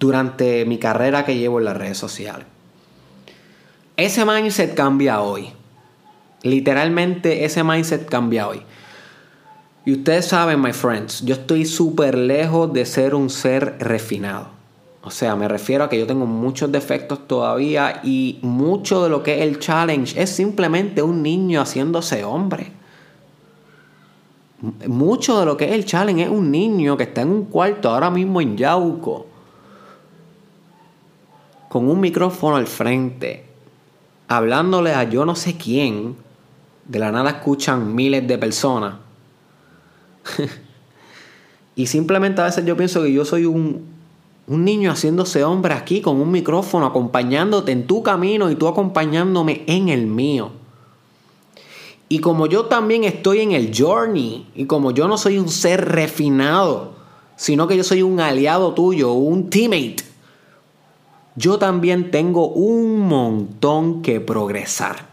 durante 0.00 0.64
mi 0.64 0.78
carrera 0.78 1.24
que 1.24 1.36
llevo 1.36 1.58
en 1.58 1.66
las 1.66 1.76
redes 1.76 1.98
sociales. 1.98 2.46
Ese 3.96 4.24
mindset 4.24 4.74
cambia 4.74 5.20
hoy. 5.20 5.52
Literalmente 6.42 7.44
ese 7.44 7.64
mindset 7.64 8.08
cambia 8.08 8.48
hoy. 8.48 8.62
Y 9.84 9.92
ustedes 9.92 10.26
saben, 10.26 10.60
my 10.60 10.72
friends, 10.72 11.22
yo 11.22 11.34
estoy 11.34 11.66
súper 11.66 12.16
lejos 12.16 12.72
de 12.72 12.86
ser 12.86 13.14
un 13.14 13.28
ser 13.28 13.76
refinado. 13.80 14.57
O 15.08 15.10
sea, 15.10 15.36
me 15.36 15.48
refiero 15.48 15.84
a 15.84 15.88
que 15.88 15.98
yo 15.98 16.06
tengo 16.06 16.26
muchos 16.26 16.70
defectos 16.70 17.26
todavía 17.26 18.02
y 18.04 18.38
mucho 18.42 19.02
de 19.02 19.08
lo 19.08 19.22
que 19.22 19.36
es 19.36 19.40
el 19.40 19.58
challenge 19.58 20.20
es 20.20 20.28
simplemente 20.28 21.00
un 21.00 21.22
niño 21.22 21.62
haciéndose 21.62 22.24
hombre. 22.24 22.72
Mucho 24.86 25.40
de 25.40 25.46
lo 25.46 25.56
que 25.56 25.64
es 25.64 25.72
el 25.72 25.86
challenge 25.86 26.24
es 26.24 26.28
un 26.28 26.50
niño 26.50 26.98
que 26.98 27.04
está 27.04 27.22
en 27.22 27.30
un 27.30 27.44
cuarto 27.46 27.88
ahora 27.88 28.10
mismo 28.10 28.42
en 28.42 28.58
Yauco, 28.58 29.24
con 31.70 31.88
un 31.88 32.00
micrófono 32.00 32.56
al 32.56 32.66
frente, 32.66 33.46
hablándole 34.28 34.92
a 34.92 35.04
yo 35.04 35.24
no 35.24 35.34
sé 35.34 35.56
quién, 35.56 36.16
de 36.84 36.98
la 36.98 37.10
nada 37.10 37.30
escuchan 37.30 37.94
miles 37.94 38.28
de 38.28 38.36
personas. 38.36 38.96
y 41.76 41.86
simplemente 41.86 42.42
a 42.42 42.44
veces 42.44 42.66
yo 42.66 42.76
pienso 42.76 43.02
que 43.02 43.10
yo 43.10 43.24
soy 43.24 43.46
un, 43.46 43.97
un 44.48 44.64
niño 44.64 44.90
haciéndose 44.90 45.44
hombre 45.44 45.74
aquí 45.74 46.00
con 46.00 46.20
un 46.20 46.30
micrófono, 46.30 46.86
acompañándote 46.86 47.70
en 47.72 47.86
tu 47.86 48.02
camino 48.02 48.50
y 48.50 48.56
tú 48.56 48.66
acompañándome 48.66 49.62
en 49.66 49.90
el 49.90 50.06
mío. 50.06 50.50
Y 52.08 52.20
como 52.20 52.46
yo 52.46 52.64
también 52.64 53.04
estoy 53.04 53.40
en 53.40 53.52
el 53.52 53.70
journey, 53.76 54.46
y 54.54 54.64
como 54.64 54.92
yo 54.92 55.06
no 55.06 55.18
soy 55.18 55.38
un 55.38 55.50
ser 55.50 55.86
refinado, 55.86 56.92
sino 57.36 57.68
que 57.68 57.76
yo 57.76 57.84
soy 57.84 58.02
un 58.02 58.18
aliado 58.20 58.72
tuyo, 58.72 59.12
un 59.12 59.50
teammate, 59.50 60.08
yo 61.36 61.58
también 61.58 62.10
tengo 62.10 62.48
un 62.48 63.00
montón 63.00 64.00
que 64.00 64.20
progresar, 64.20 65.06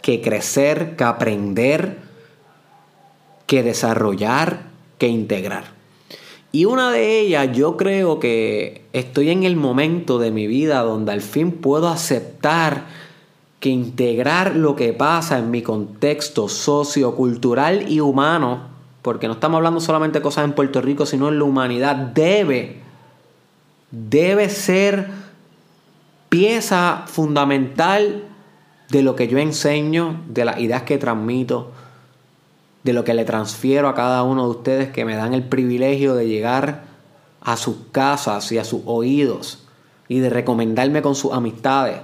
que 0.00 0.22
crecer, 0.22 0.96
que 0.96 1.04
aprender, 1.04 1.98
que 3.46 3.64
desarrollar, 3.64 4.70
que 4.98 5.08
integrar. 5.08 5.75
Y 6.52 6.64
una 6.64 6.90
de 6.90 7.20
ellas, 7.20 7.50
yo 7.52 7.76
creo 7.76 8.18
que 8.18 8.82
estoy 8.92 9.30
en 9.30 9.44
el 9.44 9.56
momento 9.56 10.18
de 10.18 10.30
mi 10.30 10.46
vida 10.46 10.80
donde 10.80 11.12
al 11.12 11.20
fin 11.20 11.52
puedo 11.52 11.88
aceptar 11.88 12.86
que 13.60 13.68
integrar 13.68 14.56
lo 14.56 14.76
que 14.76 14.92
pasa 14.92 15.38
en 15.38 15.50
mi 15.50 15.62
contexto 15.62 16.48
sociocultural 16.48 17.90
y 17.90 18.00
humano, 18.00 18.68
porque 19.02 19.26
no 19.26 19.34
estamos 19.34 19.56
hablando 19.56 19.80
solamente 19.80 20.18
de 20.18 20.22
cosas 20.22 20.44
en 20.44 20.52
Puerto 20.52 20.80
Rico, 20.80 21.06
sino 21.06 21.28
en 21.28 21.38
la 21.38 21.44
humanidad, 21.44 21.96
debe, 21.96 22.80
debe 23.90 24.48
ser 24.48 25.08
pieza 26.28 27.04
fundamental 27.06 28.24
de 28.90 29.02
lo 29.02 29.16
que 29.16 29.28
yo 29.28 29.38
enseño, 29.38 30.22
de 30.28 30.44
las 30.44 30.60
ideas 30.60 30.82
que 30.82 30.98
transmito, 30.98 31.72
de 32.86 32.92
lo 32.92 33.02
que 33.02 33.14
le 33.14 33.24
transfiero 33.24 33.88
a 33.88 33.94
cada 33.96 34.22
uno 34.22 34.44
de 34.44 34.50
ustedes 34.50 34.90
que 34.92 35.04
me 35.04 35.16
dan 35.16 35.34
el 35.34 35.42
privilegio 35.42 36.14
de 36.14 36.28
llegar 36.28 36.84
a 37.40 37.56
sus 37.56 37.76
casas 37.90 38.52
y 38.52 38.58
a 38.58 38.64
sus 38.64 38.82
oídos 38.86 39.66
y 40.06 40.20
de 40.20 40.30
recomendarme 40.30 41.02
con 41.02 41.16
sus 41.16 41.32
amistades 41.32 41.98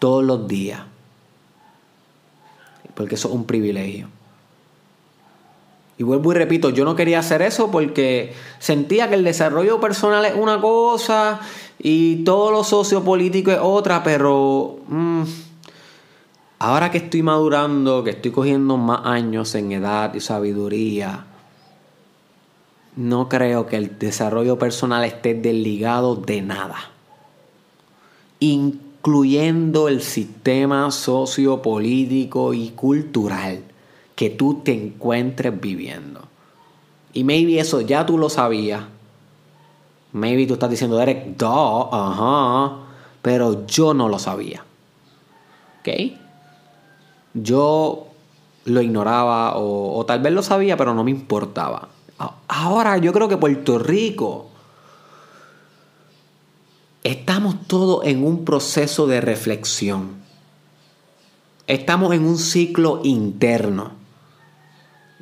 todos 0.00 0.24
los 0.24 0.48
días. 0.48 0.80
Porque 2.96 3.14
eso 3.14 3.28
es 3.28 3.34
un 3.34 3.44
privilegio. 3.44 4.08
Y 5.98 6.02
vuelvo 6.02 6.32
y 6.32 6.34
repito, 6.34 6.70
yo 6.70 6.84
no 6.84 6.96
quería 6.96 7.20
hacer 7.20 7.40
eso 7.40 7.70
porque 7.70 8.34
sentía 8.58 9.08
que 9.08 9.14
el 9.14 9.22
desarrollo 9.22 9.78
personal 9.78 10.24
es 10.24 10.34
una 10.34 10.60
cosa 10.60 11.38
y 11.78 12.24
todo 12.24 12.50
lo 12.50 12.64
sociopolítico 12.64 13.52
es 13.52 13.60
otra, 13.62 14.02
pero... 14.02 14.80
Mm, 14.88 15.22
ahora 16.58 16.90
que 16.90 16.98
estoy 16.98 17.22
madurando, 17.22 18.04
que 18.04 18.10
estoy 18.10 18.30
cogiendo 18.30 18.76
más 18.76 19.00
años 19.04 19.54
en 19.54 19.72
edad 19.72 20.14
y 20.14 20.20
sabiduría, 20.20 21.26
no 22.96 23.28
creo 23.28 23.66
que 23.66 23.76
el 23.76 23.98
desarrollo 23.98 24.58
personal 24.58 25.04
esté 25.04 25.34
desligado 25.34 26.16
de 26.16 26.42
nada, 26.42 26.76
incluyendo 28.40 29.88
el 29.88 30.00
sistema 30.00 30.90
sociopolítico 30.90 32.54
y 32.54 32.70
cultural 32.70 33.62
que 34.14 34.30
tú 34.30 34.62
te 34.64 34.72
encuentres 34.72 35.60
viviendo. 35.60 36.22
Y 37.12 37.22
maybe 37.22 37.58
eso 37.58 37.82
ya 37.82 38.04
tú 38.04 38.18
lo 38.18 38.30
sabías. 38.30 38.82
Maybe 40.12 40.46
tú 40.46 40.54
estás 40.54 40.70
diciendo, 40.70 40.96
Derek, 40.96 41.36
duh, 41.36 41.88
ajá. 41.92 42.78
Pero 43.20 43.66
yo 43.66 43.92
no 43.92 44.08
lo 44.08 44.18
sabía. 44.18 44.64
¿Ok? 45.80 46.25
Yo 47.42 48.08
lo 48.64 48.82
ignoraba 48.82 49.56
o, 49.56 50.04
tal 50.06 50.20
vez 50.20 50.32
lo 50.32 50.42
sabía, 50.42 50.76
pero 50.76 50.94
no 50.94 51.04
me 51.04 51.10
importaba. 51.10 51.88
Ahora 52.48 52.96
yo 52.98 53.12
creo 53.12 53.28
que 53.28 53.36
Puerto 53.36 53.78
Rico 53.78 54.48
estamos 57.04 57.66
todos 57.66 58.04
en 58.04 58.24
un 58.24 58.44
proceso 58.44 59.06
de 59.06 59.20
reflexión. 59.20 60.16
Estamos 61.66 62.14
en 62.14 62.24
un 62.24 62.38
ciclo 62.38 63.00
interno. 63.04 63.92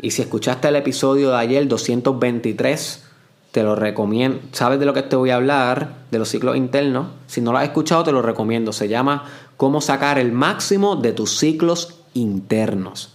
Y 0.00 0.10
si 0.10 0.22
escuchaste 0.22 0.68
el 0.68 0.76
episodio 0.76 1.30
de 1.30 1.36
ayer, 1.36 1.66
223, 1.66 3.04
te 3.50 3.62
lo 3.62 3.74
recomiendo. 3.74 4.40
¿Sabes 4.52 4.78
de 4.78 4.86
lo 4.86 4.92
que 4.92 5.02
te 5.02 5.16
voy 5.16 5.30
a 5.30 5.36
hablar? 5.36 5.94
De 6.10 6.18
los 6.18 6.28
ciclos 6.28 6.56
internos. 6.56 7.08
Si 7.26 7.40
no 7.40 7.52
lo 7.52 7.58
has 7.58 7.64
escuchado, 7.64 8.04
te 8.04 8.12
lo 8.12 8.22
recomiendo. 8.22 8.72
Se 8.72 8.88
llama 8.88 9.24
Cómo 9.56 9.80
sacar 9.80 10.18
el 10.18 10.32
máximo 10.32 10.96
de 10.96 11.12
tus 11.12 11.38
ciclos 11.38 12.03
internos. 12.14 13.14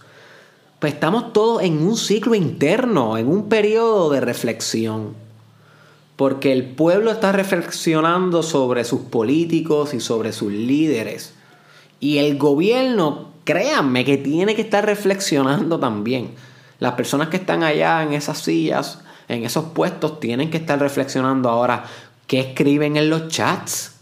Pues 0.78 0.94
estamos 0.94 1.32
todos 1.32 1.62
en 1.62 1.82
un 1.82 1.96
ciclo 1.96 2.34
interno, 2.34 3.18
en 3.18 3.28
un 3.28 3.48
periodo 3.48 4.10
de 4.10 4.20
reflexión. 4.20 5.14
Porque 6.16 6.52
el 6.52 6.64
pueblo 6.64 7.10
está 7.10 7.32
reflexionando 7.32 8.42
sobre 8.42 8.84
sus 8.84 9.00
políticos 9.00 9.92
y 9.92 10.00
sobre 10.00 10.32
sus 10.32 10.52
líderes. 10.52 11.34
Y 11.98 12.18
el 12.18 12.38
gobierno 12.38 13.30
créanme 13.44 14.04
que 14.04 14.16
tiene 14.16 14.54
que 14.54 14.62
estar 14.62 14.84
reflexionando 14.86 15.78
también. 15.78 16.30
Las 16.78 16.92
personas 16.92 17.28
que 17.28 17.36
están 17.36 17.62
allá 17.62 18.02
en 18.02 18.14
esas 18.14 18.38
sillas, 18.38 19.00
en 19.28 19.44
esos 19.44 19.66
puestos, 19.66 20.18
tienen 20.18 20.50
que 20.50 20.56
estar 20.56 20.78
reflexionando 20.78 21.50
ahora 21.50 21.84
qué 22.26 22.40
escriben 22.40 22.96
en 22.96 23.10
los 23.10 23.28
chats. 23.28 23.99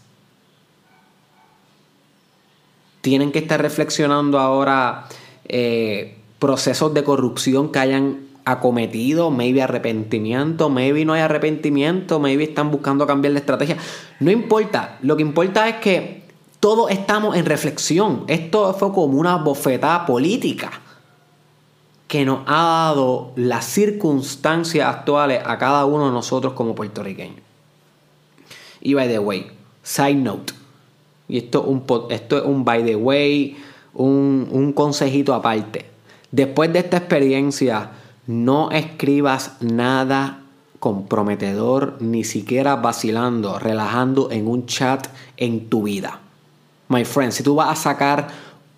Tienen 3.01 3.31
que 3.31 3.39
estar 3.39 3.61
reflexionando 3.61 4.39
ahora 4.39 5.07
eh, 5.45 6.17
procesos 6.39 6.93
de 6.93 7.03
corrupción 7.03 7.71
que 7.71 7.79
hayan 7.79 8.29
acometido, 8.45 9.31
maybe 9.31 9.61
arrepentimiento, 9.61 10.69
maybe 10.69 11.05
no 11.05 11.13
hay 11.13 11.21
arrepentimiento, 11.21 12.19
maybe 12.19 12.43
están 12.43 12.71
buscando 12.71 13.05
cambiar 13.05 13.33
de 13.33 13.39
estrategia. 13.39 13.77
No 14.19 14.31
importa, 14.31 14.97
lo 15.01 15.15
que 15.15 15.21
importa 15.21 15.67
es 15.69 15.75
que 15.75 16.23
todos 16.59 16.91
estamos 16.91 17.35
en 17.37 17.45
reflexión. 17.45 18.23
Esto 18.27 18.73
fue 18.73 18.91
como 18.91 19.19
una 19.19 19.37
bofetada 19.37 20.05
política 20.05 20.71
que 22.07 22.25
nos 22.25 22.39
ha 22.47 22.63
dado 22.63 23.31
las 23.35 23.65
circunstancias 23.65 24.87
actuales 24.87 25.41
a 25.45 25.57
cada 25.57 25.85
uno 25.85 26.07
de 26.07 26.11
nosotros 26.11 26.53
como 26.53 26.73
puertorriqueños. 26.73 27.41
Y 28.81 28.93
by 28.95 29.07
the 29.07 29.19
way, 29.19 29.51
side 29.83 30.15
note, 30.15 30.53
y 31.29 31.37
esto, 31.37 31.61
un, 31.61 31.83
esto 32.09 32.37
es 32.37 32.43
un 32.43 32.65
by 32.65 32.83
the 32.83 32.95
way, 32.95 33.55
un, 33.93 34.49
un 34.51 34.73
consejito 34.73 35.33
aparte. 35.33 35.85
Después 36.31 36.73
de 36.73 36.79
esta 36.79 36.97
experiencia, 36.97 37.91
no 38.27 38.71
escribas 38.71 39.53
nada 39.61 40.41
comprometedor, 40.79 41.97
ni 41.99 42.23
siquiera 42.23 42.75
vacilando, 42.75 43.59
relajando 43.59 44.31
en 44.31 44.47
un 44.47 44.65
chat 44.65 45.07
en 45.37 45.69
tu 45.69 45.83
vida. 45.83 46.19
My 46.87 47.05
friend, 47.05 47.31
si 47.31 47.43
tú 47.43 47.55
vas 47.55 47.69
a 47.69 47.75
sacar 47.75 48.27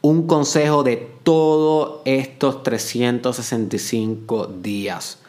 un 0.01 0.27
consejo 0.27 0.83
de 0.83 0.97
todos 1.23 2.01
estos 2.05 2.63
365 2.63 4.47
días, 4.61 5.20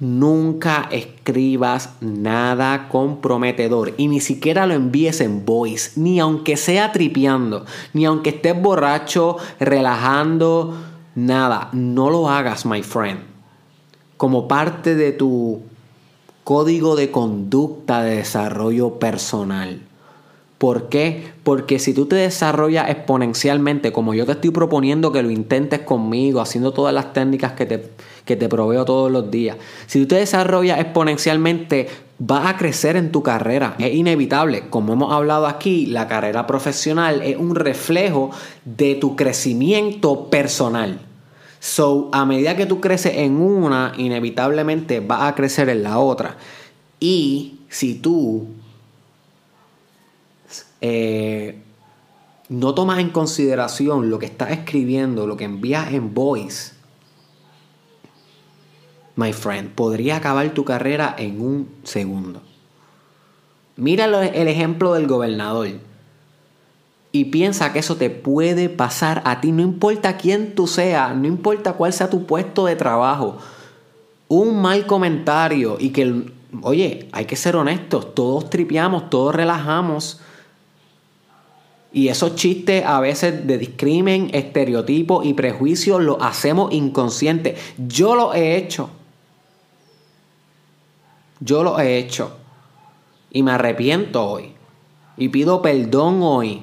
nunca 0.00 0.88
escribas 0.90 1.90
nada 2.00 2.88
comprometedor 2.88 3.94
y 3.96 4.08
ni 4.08 4.20
siquiera 4.20 4.66
lo 4.66 4.74
envíes 4.74 5.20
en 5.20 5.44
voice, 5.44 5.92
ni 5.96 6.20
aunque 6.20 6.56
sea 6.56 6.92
tripeando, 6.92 7.64
ni 7.92 8.04
aunque 8.04 8.30
estés 8.30 8.60
borracho, 8.60 9.36
relajando 9.60 10.74
Nada, 11.14 11.68
no 11.72 12.10
lo 12.10 12.28
hagas, 12.28 12.66
my 12.66 12.82
friend. 12.82 13.20
Como 14.16 14.48
parte 14.48 14.96
de 14.96 15.12
tu 15.12 15.62
código 16.42 16.96
de 16.96 17.12
conducta 17.12 18.02
de 18.02 18.16
desarrollo 18.16 18.98
personal. 18.98 19.80
¿Por 20.58 20.88
qué? 20.88 21.32
Porque 21.42 21.78
si 21.78 21.92
tú 21.92 22.06
te 22.06 22.16
desarrollas 22.16 22.88
exponencialmente, 22.88 23.92
como 23.92 24.14
yo 24.14 24.24
te 24.24 24.32
estoy 24.32 24.50
proponiendo 24.50 25.12
que 25.12 25.22
lo 25.22 25.30
intentes 25.30 25.80
conmigo, 25.80 26.40
haciendo 26.40 26.72
todas 26.72 26.94
las 26.94 27.12
técnicas 27.12 27.52
que 27.52 27.66
te, 27.66 27.90
que 28.24 28.36
te 28.36 28.48
proveo 28.48 28.84
todos 28.84 29.10
los 29.10 29.30
días, 29.30 29.56
si 29.86 30.00
tú 30.00 30.08
te 30.08 30.16
desarrollas 30.16 30.80
exponencialmente, 30.80 31.88
vas 32.18 32.46
a 32.46 32.56
crecer 32.56 32.96
en 32.96 33.10
tu 33.10 33.22
carrera. 33.22 33.74
Es 33.78 33.94
inevitable. 33.94 34.68
Como 34.70 34.92
hemos 34.92 35.12
hablado 35.12 35.46
aquí, 35.46 35.86
la 35.86 36.06
carrera 36.06 36.46
profesional 36.46 37.20
es 37.22 37.36
un 37.36 37.56
reflejo 37.56 38.30
de 38.64 38.94
tu 38.94 39.16
crecimiento 39.16 40.30
personal. 40.30 41.00
So, 41.58 42.10
a 42.12 42.24
medida 42.26 42.56
que 42.56 42.66
tú 42.66 42.80
creces 42.80 43.14
en 43.16 43.36
una, 43.36 43.92
inevitablemente 43.96 45.00
vas 45.00 45.22
a 45.22 45.34
crecer 45.34 45.68
en 45.68 45.82
la 45.82 45.98
otra. 45.98 46.36
Y 47.00 47.60
si 47.68 47.94
tú 47.94 48.46
eh, 50.86 51.62
no 52.50 52.74
tomas 52.74 52.98
en 52.98 53.08
consideración 53.08 54.10
lo 54.10 54.18
que 54.18 54.26
estás 54.26 54.50
escribiendo, 54.50 55.26
lo 55.26 55.38
que 55.38 55.44
envías 55.44 55.94
en 55.94 56.12
voice, 56.12 56.74
my 59.16 59.32
friend, 59.32 59.70
podría 59.70 60.16
acabar 60.16 60.50
tu 60.50 60.66
carrera 60.66 61.14
en 61.16 61.40
un 61.40 61.68
segundo. 61.84 62.42
Mira 63.76 64.04
el 64.04 64.46
ejemplo 64.46 64.92
del 64.92 65.06
gobernador 65.06 65.68
y 67.12 67.24
piensa 67.24 67.72
que 67.72 67.78
eso 67.78 67.96
te 67.96 68.10
puede 68.10 68.68
pasar 68.68 69.22
a 69.24 69.40
ti, 69.40 69.52
no 69.52 69.62
importa 69.62 70.18
quién 70.18 70.54
tú 70.54 70.66
seas, 70.66 71.16
no 71.16 71.26
importa 71.26 71.72
cuál 71.72 71.94
sea 71.94 72.10
tu 72.10 72.26
puesto 72.26 72.66
de 72.66 72.76
trabajo. 72.76 73.38
Un 74.28 74.60
mal 74.60 74.84
comentario 74.84 75.78
y 75.80 75.90
que, 75.90 76.30
oye, 76.60 77.08
hay 77.12 77.24
que 77.24 77.36
ser 77.36 77.56
honestos, 77.56 78.14
todos 78.14 78.50
tripeamos, 78.50 79.08
todos 79.08 79.34
relajamos. 79.34 80.20
Y 81.94 82.08
esos 82.08 82.34
chistes 82.34 82.84
a 82.84 82.98
veces 82.98 83.46
de 83.46 83.56
discrimen, 83.56 84.28
estereotipo 84.32 85.22
y 85.22 85.32
prejuicios 85.32 86.02
los 86.02 86.16
hacemos 86.20 86.72
inconscientes. 86.72 87.56
Yo 87.78 88.16
lo 88.16 88.34
he 88.34 88.56
hecho. 88.56 88.90
Yo 91.38 91.62
lo 91.62 91.78
he 91.78 91.98
hecho. 91.98 92.32
Y 93.30 93.44
me 93.44 93.52
arrepiento 93.52 94.28
hoy. 94.28 94.54
Y 95.16 95.28
pido 95.28 95.62
perdón 95.62 96.18
hoy 96.20 96.62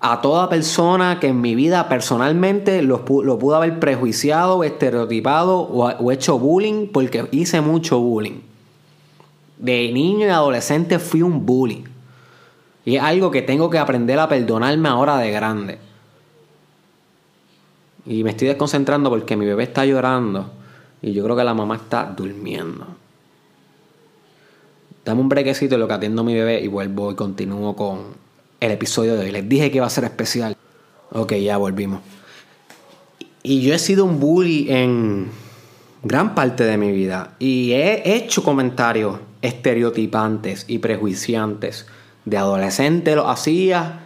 a 0.00 0.20
toda 0.20 0.48
persona 0.48 1.20
que 1.20 1.28
en 1.28 1.40
mi 1.40 1.54
vida 1.54 1.88
personalmente 1.88 2.82
lo, 2.82 3.04
lo 3.22 3.38
pudo 3.38 3.54
haber 3.54 3.78
prejuiciado, 3.78 4.64
estereotipado 4.64 5.60
o, 5.60 6.10
hecho 6.10 6.36
bullying 6.40 6.88
porque 6.88 7.28
hice 7.30 7.60
mucho 7.60 8.00
bullying. 8.00 8.40
De 9.56 9.92
niño 9.92 10.26
y 10.26 10.30
adolescente 10.30 10.98
fui 10.98 11.22
un 11.22 11.46
bully. 11.46 11.84
Y 12.86 12.96
es 12.96 13.02
algo 13.02 13.30
que 13.30 13.42
tengo 13.42 13.68
que 13.68 13.78
aprender 13.78 14.18
a 14.18 14.28
perdonarme 14.28 14.88
ahora 14.88 15.18
de 15.18 15.30
grande. 15.32 15.78
Y 18.06 18.22
me 18.22 18.30
estoy 18.30 18.46
desconcentrando 18.46 19.10
porque 19.10 19.36
mi 19.36 19.44
bebé 19.44 19.64
está 19.64 19.84
llorando 19.84 20.52
y 21.02 21.12
yo 21.12 21.24
creo 21.24 21.36
que 21.36 21.42
la 21.42 21.52
mamá 21.52 21.76
está 21.76 22.04
durmiendo. 22.16 22.86
Dame 25.04 25.20
un 25.20 25.28
brequecito 25.28 25.74
en 25.74 25.80
lo 25.80 25.88
que 25.88 25.94
atiendo 25.94 26.22
a 26.22 26.24
mi 26.24 26.34
bebé 26.34 26.60
y 26.60 26.68
vuelvo 26.68 27.10
y 27.10 27.16
continúo 27.16 27.74
con 27.74 28.04
el 28.60 28.70
episodio 28.70 29.14
de 29.16 29.24
hoy. 29.24 29.32
Les 29.32 29.48
dije 29.48 29.70
que 29.72 29.78
iba 29.78 29.86
a 29.86 29.90
ser 29.90 30.04
especial. 30.04 30.56
Ok, 31.10 31.34
ya 31.34 31.56
volvimos. 31.56 32.00
Y 33.42 33.62
yo 33.62 33.74
he 33.74 33.80
sido 33.80 34.04
un 34.04 34.20
bully 34.20 34.70
en 34.70 35.28
gran 36.04 36.36
parte 36.36 36.62
de 36.62 36.78
mi 36.78 36.92
vida. 36.92 37.34
Y 37.40 37.72
he 37.72 38.14
hecho 38.14 38.44
comentarios 38.44 39.18
estereotipantes 39.42 40.64
y 40.68 40.78
prejuiciantes. 40.78 41.86
De 42.26 42.36
adolescente 42.36 43.16
lo 43.16 43.30
hacía 43.30 44.00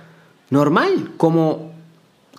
normal, 0.51 1.11
como 1.17 1.73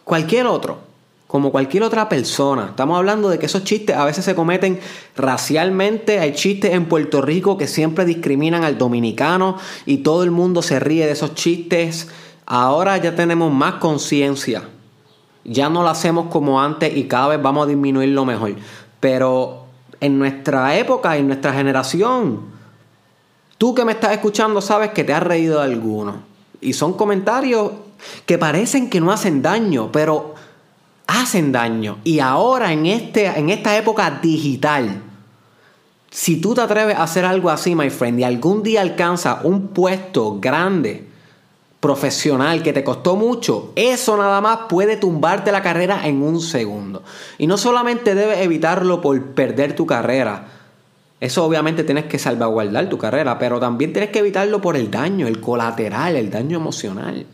cualquier 0.05 0.47
otro 0.47 0.91
como 1.31 1.53
cualquier 1.53 1.83
otra 1.83 2.09
persona. 2.09 2.65
Estamos 2.71 2.97
hablando 2.97 3.29
de 3.29 3.39
que 3.39 3.45
esos 3.45 3.63
chistes 3.63 3.95
a 3.95 4.03
veces 4.03 4.25
se 4.25 4.35
cometen 4.35 4.81
racialmente. 5.15 6.19
Hay 6.19 6.33
chistes 6.33 6.73
en 6.73 6.87
Puerto 6.87 7.21
Rico 7.21 7.57
que 7.57 7.67
siempre 7.67 8.03
discriminan 8.03 8.65
al 8.65 8.77
dominicano 8.77 9.55
y 9.85 9.99
todo 9.99 10.25
el 10.25 10.31
mundo 10.31 10.61
se 10.61 10.81
ríe 10.81 11.05
de 11.05 11.13
esos 11.13 11.33
chistes. 11.33 12.09
Ahora 12.45 12.97
ya 12.97 13.15
tenemos 13.15 13.49
más 13.49 13.75
conciencia. 13.75 14.63
Ya 15.45 15.69
no 15.69 15.83
lo 15.83 15.87
hacemos 15.87 16.27
como 16.29 16.61
antes 16.61 16.97
y 16.97 17.05
cada 17.05 17.29
vez 17.29 17.41
vamos 17.41 17.65
a 17.65 17.69
disminuirlo 17.69 18.25
mejor. 18.25 18.55
Pero 18.99 19.67
en 20.01 20.19
nuestra 20.19 20.77
época, 20.77 21.15
en 21.15 21.27
nuestra 21.27 21.53
generación, 21.53 22.41
tú 23.61 23.75
que 23.75 23.85
me 23.85 23.91
estás 23.91 24.13
escuchando 24.13 24.59
sabes 24.59 24.89
que 24.89 25.03
te 25.03 25.13
has 25.13 25.21
reído 25.21 25.59
de 25.59 25.65
alguno. 25.65 26.23
Y 26.61 26.73
son 26.73 26.93
comentarios 26.93 27.73
que 28.25 28.39
parecen 28.39 28.89
que 28.89 28.99
no 28.99 29.11
hacen 29.11 29.43
daño, 29.43 29.91
pero 29.91 30.33
hacen 31.05 31.51
daño. 31.51 31.99
Y 32.03 32.21
ahora 32.21 32.73
en, 32.73 32.87
este, 32.87 33.27
en 33.27 33.51
esta 33.51 33.77
época 33.77 34.17
digital, 34.19 35.03
si 36.09 36.41
tú 36.41 36.55
te 36.55 36.61
atreves 36.61 36.97
a 36.97 37.03
hacer 37.03 37.23
algo 37.23 37.51
así, 37.51 37.75
my 37.75 37.91
friend, 37.91 38.21
y 38.21 38.23
algún 38.23 38.63
día 38.63 38.81
alcanza 38.81 39.41
un 39.43 39.67
puesto 39.67 40.39
grande, 40.39 41.07
profesional, 41.79 42.63
que 42.63 42.73
te 42.73 42.83
costó 42.83 43.15
mucho, 43.15 43.73
eso 43.75 44.17
nada 44.17 44.41
más 44.41 44.61
puede 44.69 44.97
tumbarte 44.97 45.51
la 45.51 45.61
carrera 45.61 46.07
en 46.07 46.23
un 46.23 46.41
segundo. 46.41 47.03
Y 47.37 47.45
no 47.45 47.59
solamente 47.59 48.15
debes 48.15 48.39
evitarlo 48.39 49.01
por 49.01 49.23
perder 49.35 49.75
tu 49.75 49.85
carrera, 49.85 50.60
eso 51.21 51.45
obviamente 51.45 51.83
tienes 51.83 52.05
que 52.05 52.17
salvaguardar 52.17 52.89
tu 52.89 52.97
carrera, 52.97 53.37
pero 53.37 53.59
también 53.59 53.93
tienes 53.93 54.09
que 54.09 54.19
evitarlo 54.19 54.59
por 54.59 54.75
el 54.75 54.89
daño, 54.89 55.27
el 55.27 55.39
colateral, 55.39 56.15
el 56.15 56.31
daño 56.31 56.57
emocional. 56.57 57.27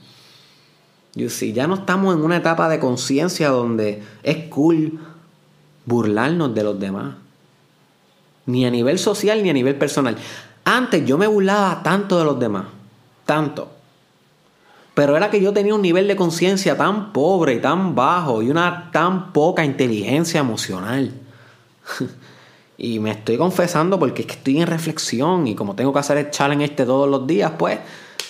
You 1.16 1.30
ya 1.30 1.68
no 1.68 1.76
estamos 1.76 2.14
en 2.14 2.22
una 2.22 2.36
etapa 2.36 2.68
de 2.68 2.80
conciencia 2.80 3.48
donde 3.48 4.04
es 4.24 4.50
cool 4.50 5.00
burlarnos 5.86 6.54
de 6.54 6.64
los 6.64 6.78
demás. 6.78 7.16
Ni 8.46 8.66
a 8.66 8.72
nivel 8.72 9.00
social 9.00 9.42
ni 9.42 9.50
a 9.50 9.54
nivel 9.54 9.78
personal. 9.78 10.18
Antes 10.66 11.06
yo 11.06 11.18
me 11.18 11.28
burlaba 11.28 11.82
tanto 11.82 12.20
de 12.20 12.26
los 12.26 12.38
demás. 12.38 12.66
Tanto. 13.26 13.72
Pero 14.94 15.16
era 15.16 15.30
que 15.30 15.42
yo 15.42 15.54
tenía 15.54 15.74
un 15.74 15.82
nivel 15.82 16.10
de 16.10 16.18
conciencia 16.18 16.76
tan 16.76 17.14
pobre 17.14 17.54
y 17.54 17.62
tan 17.62 17.96
bajo 17.96 18.42
y 18.42 18.50
una 18.50 18.92
tan 18.92 19.32
poca 19.32 19.64
inteligencia 19.64 20.42
emocional. 20.42 21.14
y 22.78 23.00
me 23.00 23.12
estoy 23.12 23.38
confesando 23.38 23.98
porque 23.98 24.22
es 24.22 24.28
que 24.28 24.34
estoy 24.34 24.62
en 24.62 24.68
reflexión 24.68 25.48
y 25.48 25.56
como 25.56 25.76
tengo 25.76 25.92
que 25.92 26.00
hacer 26.00 26.18
el 26.18 26.30
challenge 26.30 26.66
este 26.66 26.86
todos 26.86 27.10
los 27.10 27.26
días, 27.26 27.54
pues 27.58 27.80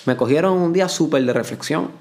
me 0.06 0.16
cogieron 0.16 0.54
un 0.54 0.72
día 0.72 0.88
súper 0.88 1.26
de 1.26 1.34
reflexión. 1.34 1.92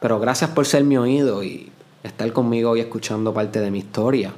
Pero 0.00 0.20
gracias 0.20 0.50
por 0.50 0.66
ser 0.66 0.84
mi 0.84 0.98
oído 0.98 1.42
y 1.42 1.72
estar 2.02 2.30
conmigo 2.32 2.70
hoy 2.70 2.80
escuchando 2.80 3.32
parte 3.32 3.60
de 3.60 3.70
mi 3.70 3.78
historia. 3.78 4.34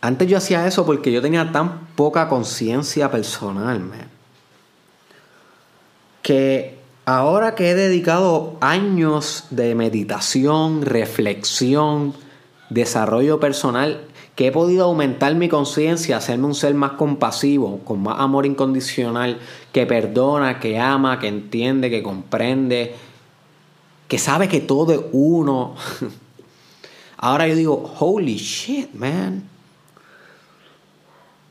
Antes 0.00 0.28
yo 0.28 0.38
hacía 0.38 0.66
eso 0.66 0.86
porque 0.86 1.12
yo 1.12 1.20
tenía 1.20 1.52
tan 1.52 1.86
poca 1.96 2.28
conciencia 2.28 3.10
personal, 3.10 3.82
que 6.22 6.75
ahora 7.06 7.54
que 7.54 7.70
he 7.70 7.74
dedicado 7.74 8.56
años 8.60 9.44
de 9.50 9.74
meditación, 9.74 10.82
reflexión, 10.82 12.14
desarrollo 12.68 13.40
personal, 13.40 14.04
que 14.34 14.48
he 14.48 14.52
podido 14.52 14.84
aumentar 14.84 15.34
mi 15.36 15.48
conciencia, 15.48 16.18
hacerme 16.18 16.46
un 16.46 16.54
ser 16.54 16.74
más 16.74 16.92
compasivo, 16.92 17.78
con 17.84 18.02
más 18.02 18.18
amor 18.18 18.44
incondicional, 18.44 19.38
que 19.72 19.86
perdona, 19.86 20.60
que 20.60 20.78
ama, 20.78 21.18
que 21.20 21.28
entiende, 21.28 21.88
que 21.88 22.02
comprende, 22.02 22.94
que 24.08 24.18
sabe 24.18 24.48
que 24.48 24.60
todo 24.60 24.92
es 24.92 25.00
uno. 25.12 25.74
Ahora 27.16 27.48
yo 27.48 27.54
digo, 27.54 27.94
holy 27.98 28.36
shit, 28.36 28.92
man. 28.92 29.48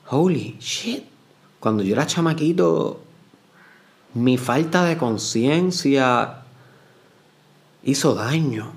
Holy 0.08 0.58
shit. 0.60 1.06
Cuando 1.60 1.82
yo 1.82 1.94
era 1.94 2.06
chamaquito, 2.06 3.00
mi 4.16 4.38
falta 4.38 4.86
de 4.86 4.98
conciencia 4.98 6.38
hizo 7.84 8.16
daño. 8.16 8.72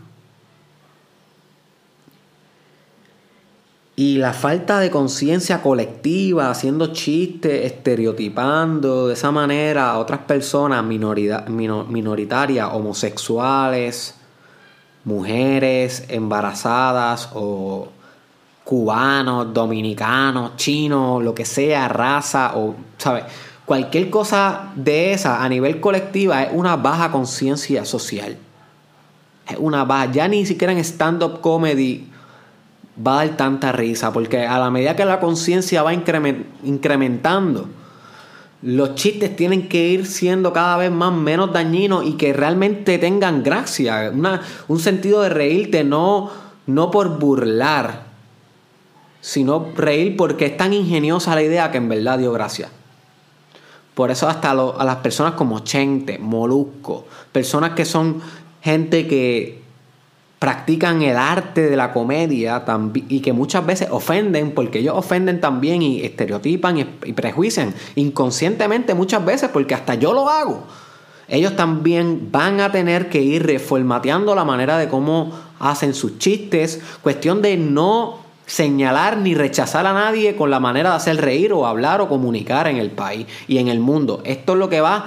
Y 3.95 4.19
la 4.19 4.33
falta 4.33 4.79
de 4.79 4.91
conciencia 4.91 5.63
colectiva, 5.63 6.51
haciendo 6.51 6.93
chistes, 6.93 7.65
estereotipando 7.65 9.09
de 9.09 9.15
esa 9.15 9.33
manera 9.33 9.91
a 9.91 9.99
otras 9.99 10.21
personas 10.21 10.85
minoritarias, 10.85 12.69
homosexuales, 12.73 14.15
mujeres 15.05 16.05
embarazadas 16.09 17.31
o 17.35 17.89
cubanos, 18.65 19.53
dominicanos, 19.55 20.57
chinos, 20.57 21.23
lo 21.23 21.35
que 21.35 21.45
sea, 21.45 21.89
raza 21.89 22.53
o, 22.57 22.77
¿sabes? 22.99 23.25
Cualquier 23.69 24.09
cosa 24.09 24.73
de 24.77 25.13
esa 25.13 25.45
a 25.45 25.49
nivel 25.51 25.79
colectiva 25.79 26.43
es 26.43 26.49
una 26.55 26.77
baja 26.77 27.13
conciencia 27.13 27.85
social. 27.85 28.39
Es 29.47 29.59
una 29.59 29.85
baja. 29.85 30.11
Ya 30.11 30.27
ni 30.27 30.47
siquiera 30.47 30.73
en 30.73 30.79
stand-up 30.79 31.43
comedy 31.43 32.09
va 33.07 33.21
a 33.21 33.27
dar 33.27 33.37
tanta 33.37 33.71
risa, 33.73 34.11
porque 34.11 34.47
a 34.47 34.59
la 34.59 34.71
medida 34.71 34.97
que 34.97 35.05
la 35.05 35.21
conciencia 35.21 35.83
va 35.83 35.93
incrementando, 35.93 37.69
los 38.63 38.95
chistes 38.95 39.37
tienen 39.37 39.69
que 39.69 39.89
ir 39.89 40.07
siendo 40.07 40.55
cada 40.55 40.79
vez 40.79 40.91
más 40.91 41.13
menos 41.13 41.53
dañinos 41.53 42.07
y 42.07 42.15
que 42.15 42.33
realmente 42.33 42.97
tengan 42.97 43.43
gracia, 43.43 44.11
un 44.67 44.81
sentido 44.81 45.21
de 45.21 45.29
reírte, 45.29 45.85
no, 45.85 46.31
no 46.65 46.91
por 46.91 47.19
burlar, 47.19 48.05
sino 49.21 49.73
reír 49.77 50.17
porque 50.17 50.47
es 50.47 50.57
tan 50.57 50.73
ingeniosa 50.73 51.35
la 51.35 51.43
idea 51.43 51.71
que 51.71 51.77
en 51.77 51.91
verdad 51.91 52.19
dio 52.19 52.33
gracia. 52.33 52.71
Por 53.99 54.13
eso 54.13 54.29
hasta 54.29 54.53
a 54.53 54.85
las 54.85 54.97
personas 54.99 55.33
como 55.33 55.59
Chente, 55.65 56.21
Molusco, 56.21 57.07
personas 57.33 57.73
que 57.73 57.85
son 57.85 58.21
gente 58.63 59.09
que 59.09 59.61
practican 60.39 61.03
el 61.03 61.17
arte 61.17 61.69
de 61.69 61.75
la 61.75 61.93
comedia 61.93 62.65
y 63.09 63.19
que 63.19 63.33
muchas 63.33 63.67
veces 63.67 63.89
ofenden, 63.91 64.53
porque 64.53 64.79
ellos 64.79 64.95
ofenden 64.97 65.41
también 65.41 65.83
y 65.83 66.05
estereotipan 66.05 66.79
y, 66.79 66.85
prejuician 67.13 67.75
inconscientemente 67.97 68.95
muchas 68.95 69.25
veces, 69.25 69.51
porque 69.53 69.75
hasta 69.75 69.97
yo 69.97 70.13
lo 70.13 70.29
hago. 70.29 70.63
Ellos 71.27 71.57
también 71.57 72.29
van 72.31 72.61
a 72.61 72.71
tener 72.71 73.09
que 73.09 73.21
ir 73.21 73.45
reformateando 73.45 74.33
la 74.37 74.45
manera 74.45 74.79
de 74.79 74.89
cómo 74.89 75.33
hacen 75.59 75.93
sus 75.93 76.21
chistes, 76.21 76.81
cuestión 77.03 77.43
de 77.43 77.57
no 77.57 78.28
señalar 78.49 79.19
ni 79.19 79.35
rechazar 79.35 79.87
a 79.87 79.93
nadie 79.93 80.35
con 80.35 80.51
la 80.51 80.59
manera 80.59 80.91
de 80.91 80.97
hacer 80.97 81.21
reír 81.21 81.53
o 81.53 81.67
hablar 81.67 82.01
o 82.01 82.09
comunicar 82.09 82.67
en 82.67 82.79
el 82.79 82.91
país 82.91 83.27
y 83.47 83.59
en 83.59 83.69
el 83.69 83.79
mundo. 83.79 84.23
Esto 84.25 84.55
es 84.55 84.59
lo 84.59 84.69
que 84.69 84.81
va 84.81 85.05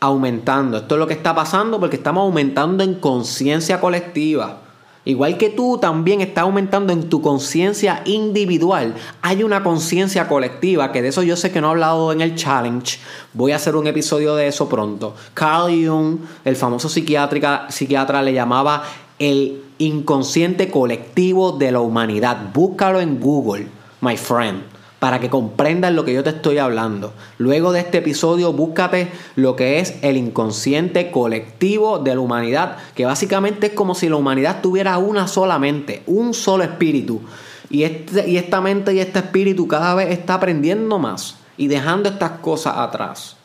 aumentando, 0.00 0.78
esto 0.78 0.94
es 0.94 0.98
lo 0.98 1.06
que 1.06 1.14
está 1.14 1.34
pasando 1.34 1.80
porque 1.80 1.96
estamos 1.96 2.22
aumentando 2.22 2.84
en 2.84 2.94
conciencia 2.94 3.80
colectiva. 3.80 4.60
Igual 5.06 5.36
que 5.36 5.50
tú 5.50 5.76
también 5.76 6.22
estás 6.22 6.44
aumentando 6.44 6.92
en 6.92 7.10
tu 7.10 7.20
conciencia 7.20 8.00
individual, 8.06 8.94
hay 9.20 9.42
una 9.42 9.62
conciencia 9.62 10.28
colectiva, 10.28 10.92
que 10.92 11.02
de 11.02 11.08
eso 11.08 11.22
yo 11.22 11.36
sé 11.36 11.52
que 11.52 11.60
no 11.60 11.66
he 11.66 11.70
hablado 11.72 12.12
en 12.12 12.22
el 12.22 12.36
challenge. 12.36 12.98
Voy 13.34 13.52
a 13.52 13.56
hacer 13.56 13.76
un 13.76 13.86
episodio 13.86 14.34
de 14.34 14.46
eso 14.46 14.66
pronto. 14.66 15.14
Carl 15.34 15.70
Jung, 15.70 16.20
el 16.44 16.56
famoso 16.56 16.88
psiquiatra, 16.88 18.22
le 18.22 18.32
llamaba 18.32 18.84
el 19.18 19.63
inconsciente 19.78 20.70
colectivo 20.70 21.52
de 21.52 21.72
la 21.72 21.80
humanidad. 21.80 22.52
Búscalo 22.52 23.00
en 23.00 23.20
Google, 23.20 23.68
my 24.00 24.16
friend 24.16 24.74
para 25.04 25.20
que 25.20 25.28
comprendan 25.28 25.96
lo 25.96 26.06
que 26.06 26.14
yo 26.14 26.24
te 26.24 26.30
estoy 26.30 26.56
hablando. 26.56 27.12
Luego 27.36 27.72
de 27.72 27.80
este 27.80 27.98
episodio, 27.98 28.54
búscate 28.54 29.12
lo 29.36 29.54
que 29.54 29.78
es 29.78 29.96
el 30.00 30.16
inconsciente 30.16 31.10
colectivo 31.10 31.98
de 31.98 32.14
la 32.14 32.22
humanidad, 32.22 32.78
que 32.94 33.04
básicamente 33.04 33.66
es 33.66 33.72
como 33.74 33.94
si 33.94 34.08
la 34.08 34.16
humanidad 34.16 34.62
tuviera 34.62 34.96
una 34.96 35.28
sola 35.28 35.58
mente, 35.58 36.02
un 36.06 36.32
solo 36.32 36.64
espíritu. 36.64 37.20
Y, 37.68 37.82
este, 37.82 38.26
y 38.30 38.38
esta 38.38 38.62
mente 38.62 38.94
y 38.94 39.00
este 39.00 39.18
espíritu 39.18 39.68
cada 39.68 39.94
vez 39.94 40.10
está 40.10 40.36
aprendiendo 40.36 40.98
más 40.98 41.36
y 41.58 41.66
dejando 41.66 42.08
estas 42.08 42.38
cosas 42.38 42.72
atrás. 42.78 43.36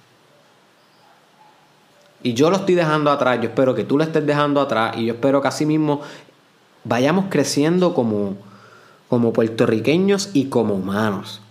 Y 2.21 2.34
yo 2.34 2.49
lo 2.49 2.58
estoy 2.58 2.75
dejando 2.75 3.12
atrás, 3.12 3.39
yo 3.41 3.49
espero 3.49 3.73
que 3.73 3.86
tú 3.86 3.97
lo 3.97 4.03
estés 4.03 4.25
dejando 4.25 4.60
atrás 4.60 4.97
y 4.97 5.05
yo 5.05 5.13
espero 5.13 5.41
que 5.41 5.47
así 5.47 5.65
mismo 5.65 6.01
vayamos 6.84 7.25
creciendo 7.29 7.93
como, 7.93 8.36
como 9.08 9.32
puertorriqueños 9.32 10.32
y 10.34 10.45
como 10.45 10.75
humanos. 10.75 11.41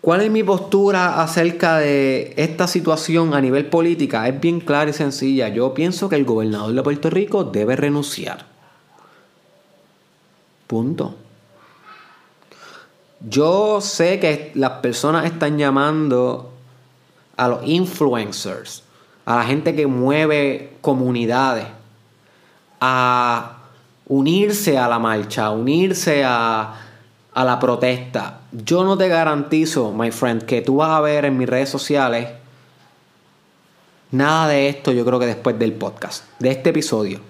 ¿Cuál 0.00 0.22
es 0.22 0.30
mi 0.30 0.42
postura 0.42 1.22
acerca 1.22 1.76
de 1.76 2.32
esta 2.36 2.66
situación 2.66 3.34
a 3.34 3.42
nivel 3.42 3.66
política? 3.66 4.26
Es 4.26 4.40
bien 4.40 4.60
clara 4.60 4.88
y 4.88 4.94
sencilla. 4.94 5.48
Yo 5.48 5.74
pienso 5.74 6.08
que 6.08 6.16
el 6.16 6.24
gobernador 6.24 6.72
de 6.72 6.82
Puerto 6.82 7.10
Rico 7.10 7.44
debe 7.44 7.76
renunciar. 7.76 8.46
Punto. 10.66 11.27
Yo 13.20 13.80
sé 13.80 14.20
que 14.20 14.52
las 14.54 14.72
personas 14.80 15.24
están 15.24 15.58
llamando 15.58 16.52
a 17.36 17.48
los 17.48 17.66
influencers, 17.66 18.82
a 19.24 19.36
la 19.36 19.44
gente 19.44 19.74
que 19.74 19.86
mueve 19.86 20.76
comunidades, 20.80 21.66
a 22.80 23.58
unirse 24.06 24.78
a 24.78 24.88
la 24.88 24.98
marcha, 24.98 25.46
a 25.46 25.50
unirse 25.50 26.24
a, 26.24 26.74
a 27.34 27.44
la 27.44 27.58
protesta. 27.58 28.40
Yo 28.52 28.84
no 28.84 28.96
te 28.96 29.08
garantizo, 29.08 29.92
my 29.92 30.10
friend, 30.10 30.44
que 30.44 30.62
tú 30.62 30.76
vas 30.76 30.90
a 30.90 31.00
ver 31.00 31.24
en 31.24 31.36
mis 31.36 31.48
redes 31.48 31.68
sociales 31.68 32.28
nada 34.10 34.48
de 34.48 34.68
esto, 34.68 34.92
yo 34.92 35.04
creo 35.04 35.18
que 35.18 35.26
después 35.26 35.58
del 35.58 35.72
podcast, 35.72 36.24
de 36.38 36.50
este 36.50 36.70
episodio. 36.70 37.20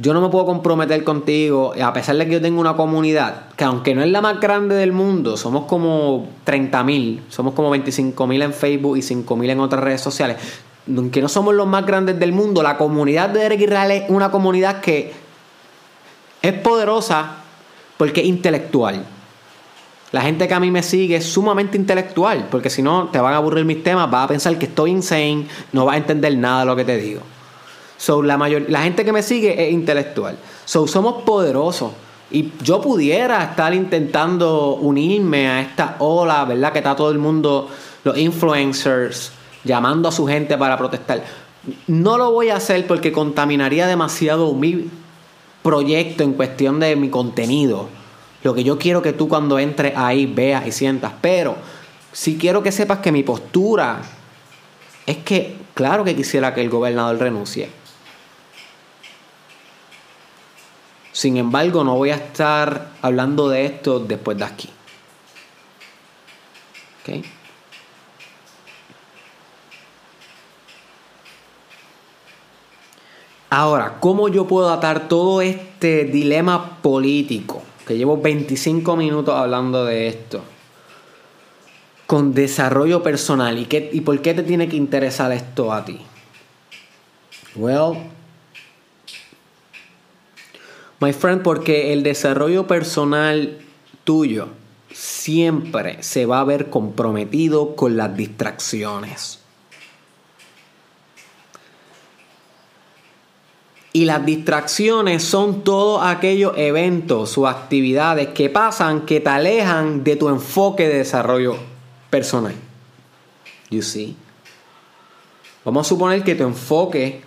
Yo 0.00 0.14
no 0.14 0.20
me 0.20 0.28
puedo 0.28 0.46
comprometer 0.46 1.02
contigo, 1.02 1.72
a 1.82 1.92
pesar 1.92 2.16
de 2.16 2.26
que 2.26 2.34
yo 2.34 2.40
tengo 2.40 2.60
una 2.60 2.76
comunidad, 2.76 3.48
que 3.56 3.64
aunque 3.64 3.96
no 3.96 4.02
es 4.02 4.08
la 4.08 4.20
más 4.20 4.38
grande 4.38 4.76
del 4.76 4.92
mundo, 4.92 5.36
somos 5.36 5.64
como 5.64 6.28
30.000, 6.46 7.22
somos 7.28 7.52
como 7.52 7.74
25.000 7.74 8.44
en 8.44 8.52
Facebook 8.54 8.96
y 8.96 9.00
5.000 9.00 9.50
en 9.50 9.58
otras 9.58 9.82
redes 9.82 10.00
sociales, 10.00 10.36
aunque 10.86 11.20
no 11.20 11.28
somos 11.28 11.52
los 11.52 11.66
más 11.66 11.84
grandes 11.84 12.16
del 12.16 12.30
mundo, 12.30 12.62
la 12.62 12.78
comunidad 12.78 13.30
de 13.30 13.40
Derek 13.40 13.60
Israel 13.62 13.90
es 13.90 14.04
una 14.08 14.30
comunidad 14.30 14.80
que 14.80 15.12
es 16.42 16.52
poderosa 16.52 17.38
porque 17.96 18.20
es 18.20 18.28
intelectual. 18.28 19.04
La 20.12 20.22
gente 20.22 20.46
que 20.46 20.54
a 20.54 20.60
mí 20.60 20.70
me 20.70 20.84
sigue 20.84 21.16
es 21.16 21.26
sumamente 21.26 21.76
intelectual, 21.76 22.46
porque 22.52 22.70
si 22.70 22.82
no 22.82 23.08
te 23.08 23.18
van 23.18 23.34
a 23.34 23.38
aburrir 23.38 23.64
mis 23.64 23.82
temas, 23.82 24.08
vas 24.08 24.26
a 24.26 24.28
pensar 24.28 24.56
que 24.58 24.66
estoy 24.66 24.92
insane, 24.92 25.48
no 25.72 25.86
vas 25.86 25.96
a 25.96 25.98
entender 25.98 26.38
nada 26.38 26.60
de 26.60 26.66
lo 26.66 26.76
que 26.76 26.84
te 26.84 26.96
digo. 26.96 27.20
So, 27.98 28.22
la, 28.22 28.38
mayor, 28.38 28.64
la 28.68 28.82
gente 28.82 29.04
que 29.04 29.12
me 29.12 29.22
sigue 29.22 29.66
es 29.66 29.72
intelectual. 29.72 30.38
So, 30.64 30.86
somos 30.86 31.22
poderosos. 31.24 31.90
Y 32.30 32.52
yo 32.62 32.80
pudiera 32.80 33.42
estar 33.42 33.74
intentando 33.74 34.74
unirme 34.76 35.48
a 35.48 35.60
esta 35.60 35.96
ola, 35.98 36.44
¿verdad? 36.44 36.72
Que 36.72 36.78
está 36.78 36.94
todo 36.94 37.10
el 37.10 37.18
mundo, 37.18 37.68
los 38.04 38.16
influencers, 38.16 39.32
llamando 39.64 40.08
a 40.08 40.12
su 40.12 40.26
gente 40.26 40.56
para 40.56 40.78
protestar. 40.78 41.24
No 41.86 42.16
lo 42.16 42.30
voy 42.30 42.50
a 42.50 42.56
hacer 42.56 42.86
porque 42.86 43.12
contaminaría 43.12 43.86
demasiado 43.86 44.54
mi 44.54 44.88
proyecto 45.62 46.22
en 46.22 46.34
cuestión 46.34 46.80
de 46.80 46.94
mi 46.96 47.08
contenido. 47.08 47.88
Lo 48.42 48.54
que 48.54 48.62
yo 48.62 48.78
quiero 48.78 49.02
que 49.02 49.12
tú 49.12 49.28
cuando 49.28 49.58
entres 49.58 49.94
ahí 49.96 50.26
veas 50.26 50.66
y 50.66 50.72
sientas. 50.72 51.12
Pero 51.20 51.56
si 52.12 52.38
quiero 52.38 52.62
que 52.62 52.72
sepas 52.72 52.98
que 52.98 53.10
mi 53.10 53.22
postura 53.22 54.02
es 55.06 55.16
que, 55.18 55.56
claro 55.74 56.04
que 56.04 56.14
quisiera 56.14 56.54
que 56.54 56.60
el 56.60 56.70
gobernador 56.70 57.18
renuncie. 57.18 57.77
Sin 61.18 61.36
embargo, 61.36 61.82
no 61.82 61.96
voy 61.96 62.10
a 62.10 62.14
estar 62.14 62.92
hablando 63.02 63.48
de 63.48 63.66
esto 63.66 63.98
después 63.98 64.38
de 64.38 64.44
aquí. 64.44 64.70
¿Ok? 67.02 67.24
Ahora, 73.50 73.96
¿cómo 73.98 74.28
yo 74.28 74.46
puedo 74.46 74.70
atar 74.70 75.08
todo 75.08 75.42
este 75.42 76.04
dilema 76.04 76.78
político? 76.80 77.64
Que 77.84 77.96
llevo 77.96 78.18
25 78.18 78.94
minutos 78.94 79.34
hablando 79.34 79.84
de 79.86 80.06
esto. 80.06 80.44
Con 82.06 82.32
desarrollo 82.32 83.02
personal. 83.02 83.58
¿Y, 83.58 83.64
qué, 83.64 83.90
y 83.92 84.02
por 84.02 84.22
qué 84.22 84.34
te 84.34 84.44
tiene 84.44 84.68
que 84.68 84.76
interesar 84.76 85.32
esto 85.32 85.72
a 85.72 85.84
ti? 85.84 85.98
Well, 87.56 88.17
my 91.00 91.12
friend, 91.12 91.42
porque 91.42 91.92
el 91.92 92.02
desarrollo 92.02 92.66
personal 92.66 93.58
tuyo 94.04 94.48
siempre 94.92 96.02
se 96.02 96.26
va 96.26 96.40
a 96.40 96.44
ver 96.44 96.70
comprometido 96.70 97.76
con 97.76 97.96
las 97.96 98.16
distracciones. 98.16 99.40
Y 103.92 104.04
las 104.04 104.24
distracciones 104.24 105.24
son 105.24 105.64
todos 105.64 106.02
aquellos 106.04 106.52
eventos 106.56 107.36
o 107.38 107.48
actividades 107.48 108.28
que 108.28 108.50
pasan 108.50 109.06
que 109.06 109.20
te 109.20 109.30
alejan 109.30 110.04
de 110.04 110.16
tu 110.16 110.28
enfoque 110.28 110.86
de 110.86 110.98
desarrollo 110.98 111.56
personal. 112.10 112.54
You 113.70 113.82
see? 113.82 114.16
Vamos 115.64 115.86
a 115.86 115.88
suponer 115.88 116.22
que 116.22 116.34
tu 116.34 116.44
enfoque 116.44 117.22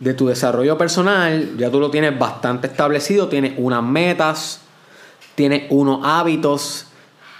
de 0.00 0.14
tu 0.14 0.26
desarrollo 0.26 0.76
personal 0.78 1.56
ya 1.58 1.70
tú 1.70 1.78
lo 1.78 1.90
tienes 1.90 2.18
bastante 2.18 2.66
establecido, 2.66 3.28
tienes 3.28 3.52
unas 3.58 3.82
metas, 3.82 4.62
tienes 5.34 5.64
unos 5.68 6.00
hábitos, 6.02 6.86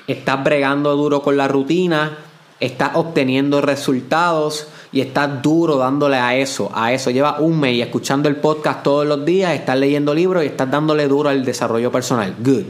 estás 0.06 0.44
bregando 0.44 0.94
duro 0.94 1.22
con 1.22 1.38
la 1.38 1.48
rutina, 1.48 2.18
estás 2.60 2.90
obteniendo 2.94 3.62
resultados 3.62 4.68
y 4.92 5.00
estás 5.00 5.40
duro 5.40 5.78
dándole 5.78 6.16
a 6.16 6.36
eso, 6.36 6.70
a 6.74 6.92
eso. 6.92 7.10
Lleva 7.10 7.40
un 7.40 7.58
mes 7.58 7.80
escuchando 7.80 8.28
el 8.28 8.36
podcast 8.36 8.82
todos 8.82 9.06
los 9.06 9.24
días, 9.24 9.54
estás 9.54 9.78
leyendo 9.78 10.14
libros 10.14 10.44
y 10.44 10.48
estás 10.48 10.70
dándole 10.70 11.08
duro 11.08 11.30
al 11.30 11.44
desarrollo 11.44 11.90
personal. 11.90 12.34
Good. 12.38 12.64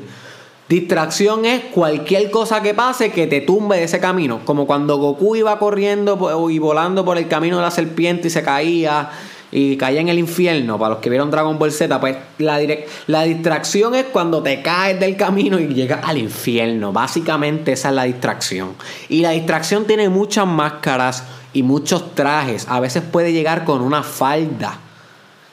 Distracción 0.68 1.46
es 1.46 1.64
cualquier 1.64 2.30
cosa 2.30 2.62
que 2.62 2.74
pase 2.74 3.10
que 3.10 3.26
te 3.26 3.40
tumbe 3.40 3.78
de 3.78 3.84
ese 3.84 3.98
camino. 3.98 4.42
Como 4.44 4.68
cuando 4.68 4.98
Goku 4.98 5.34
iba 5.34 5.58
corriendo 5.58 6.48
y 6.48 6.60
volando 6.60 7.04
por 7.04 7.18
el 7.18 7.26
camino 7.26 7.56
de 7.56 7.62
la 7.62 7.72
serpiente 7.72 8.28
y 8.28 8.30
se 8.30 8.44
caía 8.44 9.10
y 9.52 9.76
caía 9.76 10.00
en 10.00 10.08
el 10.08 10.18
infierno. 10.18 10.78
Para 10.78 10.94
los 10.94 10.98
que 10.98 11.10
vieron 11.10 11.30
Dragon 11.30 11.58
Ball 11.58 11.72
Z, 11.72 12.00
pues 12.00 12.16
la, 12.38 12.60
la 13.06 13.22
distracción 13.24 13.94
es 13.94 14.04
cuando 14.06 14.42
te 14.42 14.62
caes 14.62 14.98
del 15.00 15.16
camino 15.16 15.58
y 15.58 15.68
llegas 15.68 16.00
al 16.04 16.18
infierno. 16.18 16.92
Básicamente 16.92 17.72
esa 17.72 17.88
es 17.88 17.94
la 17.94 18.04
distracción. 18.04 18.74
Y 19.08 19.20
la 19.22 19.30
distracción 19.30 19.86
tiene 19.86 20.08
muchas 20.08 20.46
máscaras 20.46 21.24
y 21.52 21.62
muchos 21.62 22.14
trajes. 22.14 22.66
A 22.68 22.80
veces 22.80 23.02
puede 23.02 23.32
llegar 23.32 23.64
con 23.64 23.80
una 23.80 24.02
falda 24.02 24.78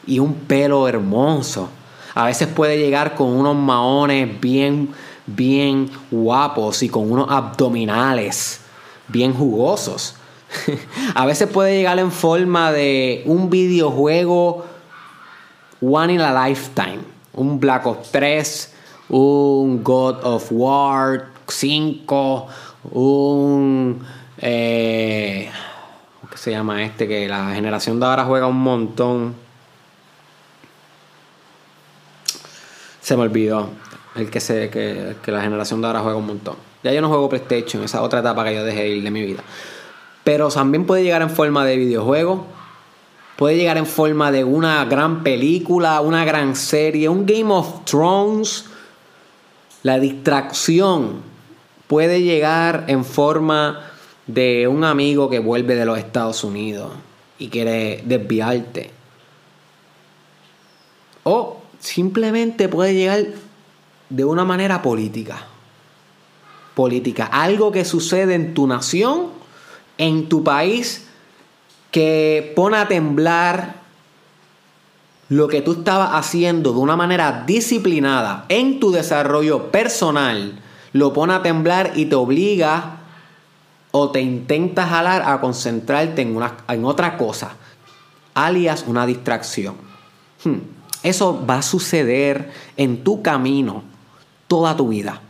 y 0.06 0.20
un 0.20 0.34
pelo 0.34 0.88
hermoso. 0.88 1.70
A 2.14 2.26
veces 2.26 2.48
puede 2.48 2.78
llegar 2.78 3.16
con 3.16 3.28
unos 3.28 3.56
maones 3.56 4.40
bien, 4.40 4.90
bien 5.26 5.90
guapos 6.10 6.82
y 6.84 6.90
con 6.90 7.12
unos 7.12 7.30
abdominales 7.30 8.62
bien 9.08 9.34
jugosos. 9.34 10.16
a 11.15 11.26
veces 11.26 11.48
puede 11.50 11.76
llegar 11.76 12.00
en 12.00 12.12
forma 12.12 12.72
de 12.72 13.24
un 13.26 13.50
videojuego 13.50 14.65
One 15.82 16.13
in 16.13 16.22
a 16.22 16.48
Lifetime. 16.48 17.00
Un 17.34 17.60
Black 17.60 17.86
Ops 17.86 18.12
3, 18.12 18.74
un 19.10 19.84
God 19.84 20.24
of 20.24 20.48
War 20.52 21.28
5, 21.48 22.48
un... 22.91 24.06
Eh, 24.39 25.50
¿Qué 26.32 26.38
se 26.38 26.52
llama 26.52 26.84
este? 26.84 27.08
Que 27.08 27.28
la 27.28 27.54
generación 27.54 28.00
de 28.00 28.06
ahora 28.06 28.26
juega 28.26 28.48
un 28.48 28.60
montón. 28.60 29.36
Se 33.02 33.15
me 33.15 33.24
olvidó. 33.24 33.70
El 34.15 34.32
que, 34.32 34.39
se, 34.39 34.70
que, 34.70 35.32
la 35.32 35.41
generación 35.41 35.80
de 35.80 35.88
ahora 35.88 36.02
juega 36.02 36.17
un 36.17 36.26
montón. 36.26 36.56
Ya 36.84 36.91
yo 36.91 37.02
no 37.02 37.08
juego 37.08 37.30
PlayStation, 37.30 37.84
esa 37.84 38.02
otra 38.02 38.20
etapa 38.20 38.43
que 38.43 38.56
yo 38.56 38.63
dejé 38.63 38.89
ir 38.89 39.04
de 39.04 39.12
mi 39.12 39.22
vida. 39.22 39.43
Pero 40.28 40.50
también 40.50 40.86
puede 40.86 41.04
llegar 41.04 41.22
en 41.22 41.30
forma 41.30 41.63
de 41.63 41.78
videojuego. 41.78 42.46
Puede 43.38 43.56
llegar 43.56 43.78
en 43.78 43.86
forma 43.86 44.30
de 44.30 44.44
una 44.44 44.84
gran 44.84 45.24
película, 45.24 46.02
una 46.02 46.26
gran 46.26 46.54
serie, 46.58 47.08
un 47.08 47.26
Game 47.26 47.50
of 47.54 47.86
Thrones. 47.86 48.66
La 49.84 50.00
distracción 50.00 51.22
puede 51.88 52.24
llegar 52.24 52.84
en 52.90 53.06
forma 53.06 53.90
de 54.26 54.68
un 54.68 54.84
amigo 54.84 55.30
que 55.30 55.40
vuelve 55.40 55.76
de 55.76 55.86
los 55.86 55.98
Estados 55.98 56.44
Unidos 56.44 56.92
y 57.40 57.48
quiere 57.48 58.04
desviarte. 58.06 58.92
O 61.24 61.62
simplemente 61.80 62.68
puede 62.68 62.94
llegar 62.94 63.28
de 64.10 64.26
una 64.26 64.44
manera 64.44 64.82
política. 64.82 65.48
Política. 66.76 67.28
Algo 67.28 67.72
que 67.72 67.86
sucede 67.86 68.36
en 68.36 68.54
tu 68.54 68.68
nación, 68.68 69.37
en 69.98 70.30
tu 70.30 70.44
país, 70.44 71.08
que 71.92 72.54
pone 72.56 72.78
a 72.78 72.88
temblar 72.88 73.76
lo 75.30 75.48
que 75.48 75.62
tú 75.62 75.74
estabas 75.74 76.12
haciendo 76.14 76.72
de 76.72 76.80
una 76.80 76.96
manera 76.96 77.44
disciplinada 77.46 78.46
en 78.50 78.80
tu 78.80 78.92
desarrollo 78.92 79.72
personal, 79.72 80.60
lo 80.94 81.14
pone 81.14 81.34
a 81.34 81.42
temblar 81.42 81.94
y 81.96 82.06
te 82.06 82.16
obliga 82.16 82.98
o 83.92 84.12
te 84.12 84.22
intentas 84.22 84.90
jalar 84.90 85.24
a 85.26 85.40
concentrarte 85.42 86.22
en, 86.22 86.36
una, 86.36 86.56
en 86.68 86.86
otra 86.86 87.18
cosa, 87.18 87.56
alias 88.34 88.86
una 88.88 89.06
distracción. 89.06 89.76
Hmm. 90.44 90.60
Eso 91.04 91.46
va 91.46 91.60
a 91.60 91.62
suceder 91.62 92.52
en 92.76 93.04
tu 93.04 93.22
camino 93.22 93.84
toda 94.48 94.76
tu 94.76 94.90
vida. 94.90 95.22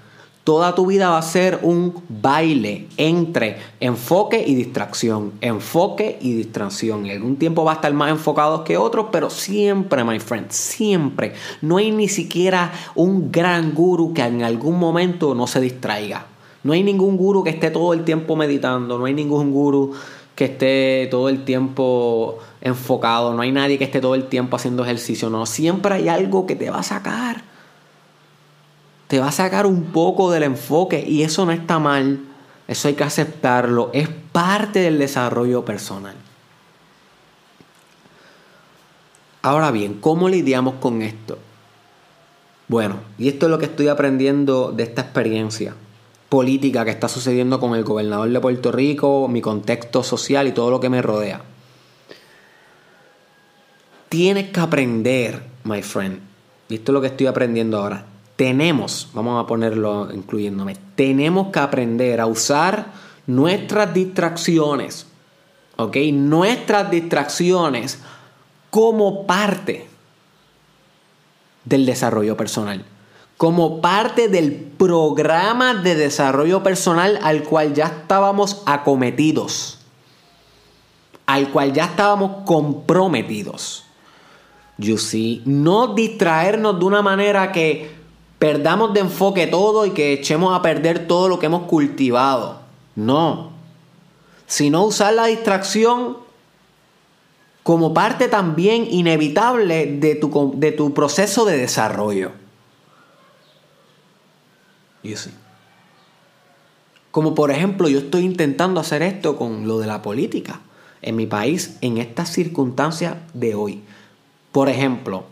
Toda 0.48 0.74
tu 0.74 0.86
vida 0.86 1.10
va 1.10 1.18
a 1.18 1.24
ser 1.24 1.60
un 1.62 1.94
baile 2.08 2.88
entre 2.96 3.58
enfoque 3.82 4.42
y 4.48 4.56
distracción, 4.56 5.34
enfoque 5.42 6.18
y 6.22 6.36
distracción. 6.36 7.06
En 7.06 7.18
algún 7.18 7.36
tiempo 7.36 7.66
va 7.66 7.74
a 7.74 7.76
estar 7.76 7.92
más 7.92 8.12
enfocado 8.12 8.64
que 8.64 8.78
otros, 8.78 9.08
pero 9.12 9.30
siempre, 9.30 10.06
my 10.06 10.22
friend, 10.22 10.50
siempre. 10.50 11.34
No 11.62 11.76
hay 11.76 11.92
ni 11.92 12.08
siquiera 12.08 12.72
un 12.96 13.30
gran 13.30 13.74
guru 13.74 14.14
que 14.14 14.22
en 14.22 14.42
algún 14.42 14.80
momento 14.80 15.36
no 15.36 15.48
se 15.48 15.60
distraiga. 15.60 16.28
No 16.64 16.72
hay 16.72 16.82
ningún 16.82 17.18
guru 17.18 17.44
que 17.44 17.50
esté 17.50 17.70
todo 17.70 17.92
el 17.92 18.06
tiempo 18.06 18.38
meditando, 18.38 18.98
no 18.98 19.04
hay 19.04 19.14
ningún 19.14 19.52
guru 19.52 19.96
que 20.34 20.46
esté 20.46 21.10
todo 21.12 21.28
el 21.28 21.44
tiempo 21.44 22.40
enfocado, 22.62 23.34
no 23.34 23.42
hay 23.42 23.52
nadie 23.52 23.78
que 23.78 23.84
esté 23.84 24.00
todo 24.00 24.16
el 24.16 24.30
tiempo 24.30 24.56
haciendo 24.56 24.86
ejercicio, 24.86 25.30
no, 25.30 25.46
siempre 25.46 25.96
hay 25.96 26.08
algo 26.08 26.46
que 26.46 26.56
te 26.56 26.70
va 26.70 26.80
a 26.80 26.84
sacar. 26.84 27.57
Te 29.08 29.20
va 29.20 29.30
a 29.30 29.32
sacar 29.32 29.66
un 29.66 29.86
poco 29.86 30.32
del 30.32 30.44
enfoque 30.44 31.04
y 31.08 31.24
eso 31.24 31.46
no 31.46 31.52
está 31.52 31.80
mal, 31.80 32.20
eso 32.68 32.88
hay 32.88 32.96
que 32.96 33.04
aceptarlo, 33.04 33.90
es 33.94 34.10
parte 34.32 34.80
del 34.80 35.00
desarrollo 35.00 35.64
personal. 35.64 36.16
Ahora 39.42 39.72
bien, 39.72 39.96
¿cómo 40.02 40.28
lidiamos 40.28 40.76
con 40.76 41.02
esto? 41.02 41.38
Bueno, 42.68 42.96
y 43.18 43.30
esto 43.30 43.46
es 43.46 43.50
lo 43.50 43.60
que 43.60 43.66
estoy 43.66 43.88
aprendiendo 43.88 44.74
de 44.74 44.84
esta 44.84 45.04
experiencia 45.04 45.74
política 46.28 46.84
que 46.84 46.92
está 46.92 47.08
sucediendo 47.08 47.60
con 47.60 47.74
el 47.74 47.86
gobernador 47.86 48.30
de 48.30 48.40
Puerto 48.42 48.72
Rico, 48.72 49.30
mi 49.30 49.40
contexto 49.40 50.04
social 50.04 50.48
y 50.48 50.52
todo 50.52 50.70
lo 50.70 50.82
que 50.82 50.90
me 50.90 51.02
rodea. 51.02 51.42
Tienes 54.10 54.50
que 54.50 54.60
aprender, 54.60 55.44
my 55.64 55.82
friend, 55.82 56.20
y 56.68 56.76
esto 56.76 56.92
es 56.92 56.94
lo 56.94 57.02
que 57.02 57.08
estoy 57.08 57.28
aprendiendo 57.28 57.78
ahora. 57.78 58.06
Tenemos, 58.38 59.10
vamos 59.14 59.44
a 59.44 59.48
ponerlo 59.48 60.10
incluyéndome, 60.14 60.78
tenemos 60.96 61.52
que 61.52 61.60
aprender 61.60 62.22
a 62.22 62.28
usar 62.28 62.94
nuestras 63.26 63.94
distracciones, 63.94 65.08
¿ok? 65.76 65.98
Nuestras 66.14 66.90
distracciones 66.90 68.00
como 68.70 69.28
parte 69.28 69.88
del 71.66 71.86
desarrollo 71.86 72.38
personal 72.38 72.86
como 73.38 73.82
parte 73.82 74.28
del 74.28 74.54
programa 74.54 75.76
de 75.76 75.96
desarrollo 75.96 76.64
personal 76.64 77.20
al 77.22 77.44
cual 77.44 77.74
ya 77.76 77.86
estábamos 77.86 78.64
acometidos, 78.66 79.78
al 81.28 81.52
cual 81.52 81.72
ya 81.72 81.86
estábamos 81.86 82.44
comprometidos. 82.46 83.84
You 84.80 84.98
see, 84.98 85.44
no 85.46 85.94
distraernos 85.94 86.80
de 86.80 86.86
una 86.86 87.02
manera 87.04 87.52
que 87.52 87.96
perdamos 88.40 88.94
de 88.94 89.02
enfoque 89.02 89.48
todo 89.48 89.86
y 89.86 89.92
que 89.92 90.14
echemos 90.14 90.58
a 90.58 90.62
perder 90.62 91.08
todo 91.08 91.30
lo 91.30 91.40
que 91.40 91.48
hemos 91.48 91.64
cultivado. 91.64 92.60
No, 92.96 93.52
sino 94.48 94.84
usar 94.86 95.14
la 95.14 95.26
distracción 95.26 96.18
como 97.64 97.94
parte 97.94 98.28
también 98.28 98.88
inevitable 98.90 99.98
de 99.98 100.16
tu, 100.16 100.54
de 100.56 100.72
tu 100.72 100.94
proceso 100.94 101.46
de 101.46 101.58
desarrollo. 101.58 102.32
Como 107.12 107.36
por 107.36 107.52
ejemplo, 107.52 107.88
yo 107.88 108.00
estoy 108.00 108.24
intentando 108.24 108.80
hacer 108.80 109.02
esto 109.02 109.38
con 109.38 109.68
lo 109.68 109.80
de 109.80 109.88
la 109.88 110.02
política 110.02 110.62
en 111.02 111.16
mi 111.16 111.26
país 111.26 111.78
en 111.82 111.98
estas 111.98 112.30
circunstancias 112.30 113.16
de 113.34 113.56
hoy. 113.56 113.84
Por 114.52 114.70
ejemplo, 114.70 115.26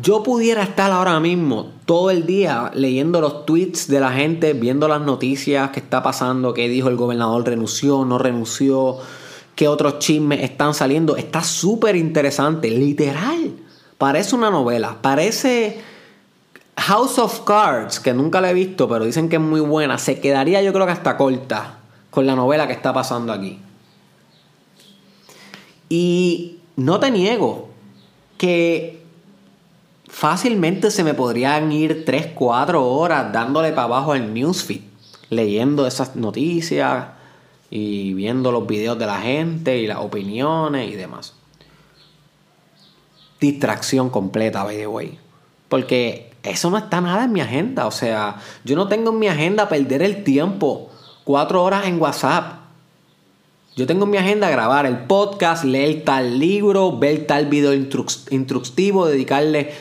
yo 0.00 0.22
pudiera 0.22 0.62
estar 0.62 0.92
ahora 0.92 1.18
mismo 1.18 1.72
todo 1.84 2.10
el 2.10 2.24
día 2.24 2.70
leyendo 2.72 3.20
los 3.20 3.44
tweets 3.46 3.88
de 3.88 3.98
la 3.98 4.12
gente, 4.12 4.52
viendo 4.52 4.86
las 4.86 5.00
noticias 5.00 5.70
que 5.70 5.80
está 5.80 6.02
pasando, 6.02 6.54
qué 6.54 6.68
dijo 6.68 6.88
el 6.88 6.96
gobernador, 6.96 7.44
renunció, 7.44 8.04
no 8.04 8.16
renunció, 8.16 8.98
qué 9.56 9.66
otros 9.66 9.98
chismes 9.98 10.44
están 10.44 10.72
saliendo. 10.72 11.16
Está 11.16 11.42
súper 11.42 11.96
interesante, 11.96 12.70
literal. 12.70 13.56
Parece 13.98 14.36
una 14.36 14.50
novela, 14.50 14.98
parece 15.02 15.80
House 16.76 17.18
of 17.18 17.40
Cards, 17.40 17.98
que 17.98 18.14
nunca 18.14 18.40
la 18.40 18.52
he 18.52 18.54
visto, 18.54 18.88
pero 18.88 19.04
dicen 19.04 19.28
que 19.28 19.36
es 19.36 19.42
muy 19.42 19.60
buena. 19.60 19.98
Se 19.98 20.20
quedaría 20.20 20.62
yo 20.62 20.72
creo 20.72 20.86
que 20.86 20.92
hasta 20.92 21.16
corta 21.16 21.80
con 22.10 22.24
la 22.24 22.36
novela 22.36 22.68
que 22.68 22.72
está 22.72 22.92
pasando 22.92 23.32
aquí. 23.32 23.58
Y 25.88 26.58
no 26.76 27.00
te 27.00 27.10
niego 27.10 27.70
que 28.36 29.07
fácilmente 30.08 30.90
se 30.90 31.04
me 31.04 31.14
podrían 31.14 31.70
ir 31.70 32.04
3, 32.04 32.32
4 32.34 32.84
horas 32.84 33.32
dándole 33.32 33.70
para 33.70 33.84
abajo 33.84 34.12
al 34.12 34.32
newsfeed, 34.32 34.80
leyendo 35.30 35.86
esas 35.86 36.16
noticias 36.16 37.06
y 37.70 38.14
viendo 38.14 38.50
los 38.50 38.66
videos 38.66 38.98
de 38.98 39.06
la 39.06 39.20
gente 39.20 39.78
y 39.78 39.86
las 39.86 39.98
opiniones 39.98 40.90
y 40.90 40.96
demás. 40.96 41.34
Distracción 43.40 44.10
completa, 44.10 44.64
by 44.64 44.76
the 44.76 44.86
way. 44.86 45.18
Porque 45.68 46.32
eso 46.42 46.70
no 46.70 46.78
está 46.78 47.00
nada 47.00 47.24
en 47.24 47.32
mi 47.32 47.40
agenda. 47.40 47.86
O 47.86 47.90
sea, 47.90 48.36
yo 48.64 48.74
no 48.74 48.88
tengo 48.88 49.10
en 49.10 49.18
mi 49.18 49.28
agenda 49.28 49.68
perder 49.68 50.02
el 50.02 50.24
tiempo. 50.24 50.90
Cuatro 51.24 51.62
horas 51.62 51.86
en 51.86 52.00
WhatsApp. 52.00 52.54
Yo 53.76 53.86
tengo 53.86 54.06
en 54.06 54.10
mi 54.10 54.16
agenda 54.16 54.50
grabar 54.50 54.86
el 54.86 55.04
podcast, 55.04 55.62
leer 55.62 56.02
tal 56.04 56.40
libro, 56.40 56.98
ver 56.98 57.28
tal 57.28 57.46
video 57.46 57.72
instructivo, 57.74 59.06
dedicarle 59.06 59.72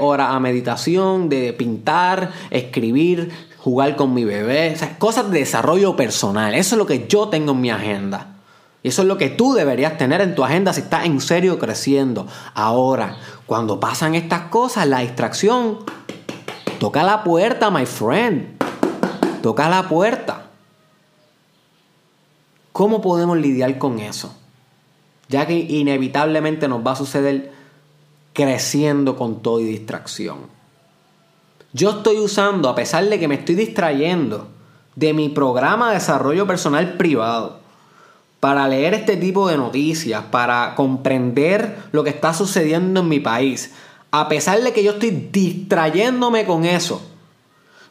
horas 0.00 0.30
a 0.30 0.40
meditación, 0.40 1.28
de 1.28 1.52
pintar, 1.52 2.32
escribir, 2.50 3.30
jugar 3.58 3.96
con 3.96 4.14
mi 4.14 4.24
bebé, 4.24 4.76
cosas 4.98 5.30
de 5.30 5.40
desarrollo 5.40 5.96
personal. 5.96 6.54
Eso 6.54 6.74
es 6.74 6.78
lo 6.78 6.86
que 6.86 7.06
yo 7.08 7.28
tengo 7.28 7.52
en 7.52 7.60
mi 7.60 7.70
agenda. 7.70 8.36
Y 8.82 8.88
eso 8.88 9.02
es 9.02 9.08
lo 9.08 9.18
que 9.18 9.28
tú 9.28 9.54
deberías 9.54 9.98
tener 9.98 10.20
en 10.20 10.36
tu 10.36 10.44
agenda 10.44 10.72
si 10.72 10.82
estás 10.82 11.06
en 11.06 11.20
serio 11.20 11.58
creciendo. 11.58 12.28
Ahora, 12.54 13.16
cuando 13.46 13.80
pasan 13.80 14.14
estas 14.14 14.42
cosas, 14.42 14.86
la 14.86 15.00
distracción 15.00 15.78
toca 16.78 17.02
la 17.02 17.24
puerta, 17.24 17.70
my 17.70 17.86
friend. 17.86 18.56
Toca 19.42 19.68
la 19.68 19.88
puerta. 19.88 20.46
¿Cómo 22.72 23.00
podemos 23.00 23.38
lidiar 23.38 23.78
con 23.78 23.98
eso? 23.98 24.36
Ya 25.28 25.46
que 25.46 25.54
inevitablemente 25.56 26.68
nos 26.68 26.86
va 26.86 26.92
a 26.92 26.96
suceder 26.96 27.52
creciendo 28.36 29.16
con 29.16 29.40
todo 29.40 29.60
y 29.60 29.64
distracción. 29.64 30.36
Yo 31.72 31.90
estoy 31.90 32.18
usando, 32.18 32.68
a 32.68 32.74
pesar 32.74 33.06
de 33.06 33.18
que 33.18 33.28
me 33.28 33.36
estoy 33.36 33.54
distrayendo, 33.54 34.48
de 34.94 35.14
mi 35.14 35.30
programa 35.30 35.88
de 35.88 35.94
desarrollo 35.94 36.46
personal 36.46 36.98
privado 36.98 37.60
para 38.38 38.68
leer 38.68 38.92
este 38.92 39.16
tipo 39.16 39.48
de 39.48 39.56
noticias, 39.56 40.22
para 40.30 40.74
comprender 40.74 41.78
lo 41.92 42.04
que 42.04 42.10
está 42.10 42.34
sucediendo 42.34 43.00
en 43.00 43.08
mi 43.08 43.20
país. 43.20 43.72
A 44.10 44.28
pesar 44.28 44.60
de 44.60 44.74
que 44.74 44.84
yo 44.84 44.92
estoy 44.92 45.30
distrayéndome 45.32 46.44
con 46.44 46.66
eso, 46.66 47.00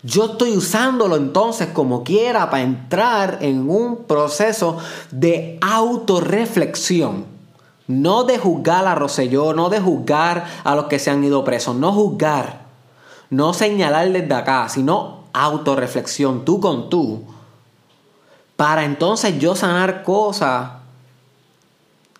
yo 0.04 0.26
estoy 0.26 0.56
usándolo 0.56 1.16
entonces 1.16 1.70
como 1.70 2.04
quiera 2.04 2.52
para 2.52 2.62
entrar 2.62 3.40
en 3.42 3.68
un 3.68 4.04
proceso 4.04 4.78
de 5.10 5.58
autorreflexión 5.60 7.35
no 7.88 8.24
de 8.24 8.38
juzgar 8.38 8.86
a 8.88 8.96
Roselló, 8.96 9.54
no 9.54 9.70
de 9.70 9.80
juzgar 9.80 10.46
a 10.64 10.76
los 10.76 10.86
que 10.86 11.00
se 11.00 11.12
han 11.12 11.24
ido 11.24 11.44
presos, 11.44 11.76
no 11.76 11.92
juzgar, 11.92 12.66
no 13.30 13.54
señalar 13.54 14.12
desde 14.12 14.34
acá, 14.34 14.68
sino 14.70 15.26
autorreflexión, 15.34 16.46
tú 16.46 16.60
con 16.60 16.90
tú, 16.90 17.24
para 18.56 18.86
entonces 18.86 19.38
yo 19.38 19.56
sanar 19.56 20.04
cosas 20.04 20.72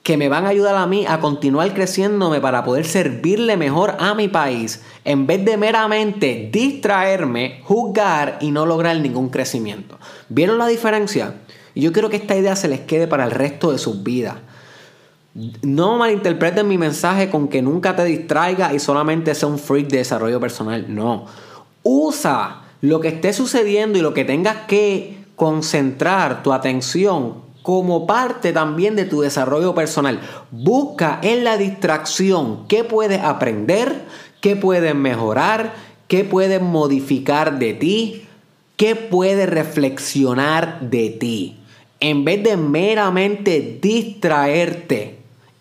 que 0.04 0.18
me 0.18 0.30
van 0.30 0.46
a 0.46 0.50
ayudar 0.50 0.76
a 0.76 0.86
mí 0.86 1.06
a 1.08 1.20
continuar 1.20 1.74
creciéndome 1.74 2.40
para 2.40 2.64
poder 2.64 2.86
servirle 2.86 3.58
mejor 3.58 3.96
a 3.98 4.14
mi 4.14 4.28
país, 4.28 4.84
en 5.04 5.26
vez 5.26 5.44
de 5.44 5.58
meramente 5.58 6.48
distraerme, 6.52 7.62
juzgar 7.64 8.38
y 8.40 8.52
no 8.52 8.68
lograr 8.68 8.98
ningún 9.00 9.30
crecimiento. 9.30 9.98
¿Vieron 10.30 10.60
la 10.60 10.68
diferencia? 10.68 11.38
Y 11.74 11.82
yo 11.82 11.92
quiero 11.92 12.10
que 12.10 12.18
esta 12.18 12.36
idea 12.36 12.56
se 12.56 12.68
les 12.68 12.82
quede 12.82 13.08
para 13.08 13.24
el 13.24 13.32
resto 13.32 13.72
de 13.72 13.80
sus 13.80 14.04
vidas. 14.04 14.36
No 15.36 15.98
malinterpreten 15.98 16.66
mi 16.66 16.78
mensaje 16.78 17.30
con 17.30 17.50
que 17.50 17.62
nunca 17.62 17.94
te 17.94 18.06
distraiga 18.06 18.74
y 18.74 18.80
solamente 18.80 19.36
sea 19.36 19.50
un 19.50 19.60
freak 19.60 19.90
de 19.90 19.98
desarrollo 19.98 20.40
personal. 20.40 20.86
No. 20.88 21.26
Usa 21.84 22.62
lo 22.80 23.02
que 23.02 23.10
esté 23.10 23.34
sucediendo 23.34 24.00
y 24.00 24.02
lo 24.02 24.14
que 24.14 24.24
tengas 24.24 24.56
que 24.68 25.18
concentrar 25.36 26.42
tu 26.42 26.54
atención 26.54 27.44
como 27.64 28.08
parte 28.08 28.54
también 28.54 28.96
de 28.96 29.04
tu 29.04 29.22
desarrollo 29.22 29.76
personal. 29.76 30.22
Busca 30.52 31.20
en 31.22 31.44
la 31.44 31.58
distracción 31.58 32.66
qué 32.70 32.86
puedes 32.86 33.22
aprender, 33.22 34.06
qué 34.40 34.56
puedes 34.56 34.96
mejorar, 34.96 35.74
qué 36.08 36.24
puedes 36.24 36.62
modificar 36.62 37.60
de 37.60 37.74
ti, 37.74 38.26
qué 38.78 38.96
puedes 38.96 39.50
reflexionar 39.50 40.80
de 40.80 41.10
ti. 41.10 41.58
En 42.00 42.24
vez 42.24 42.42
de 42.44 42.56
meramente 42.56 43.80
distraerte 43.82 45.15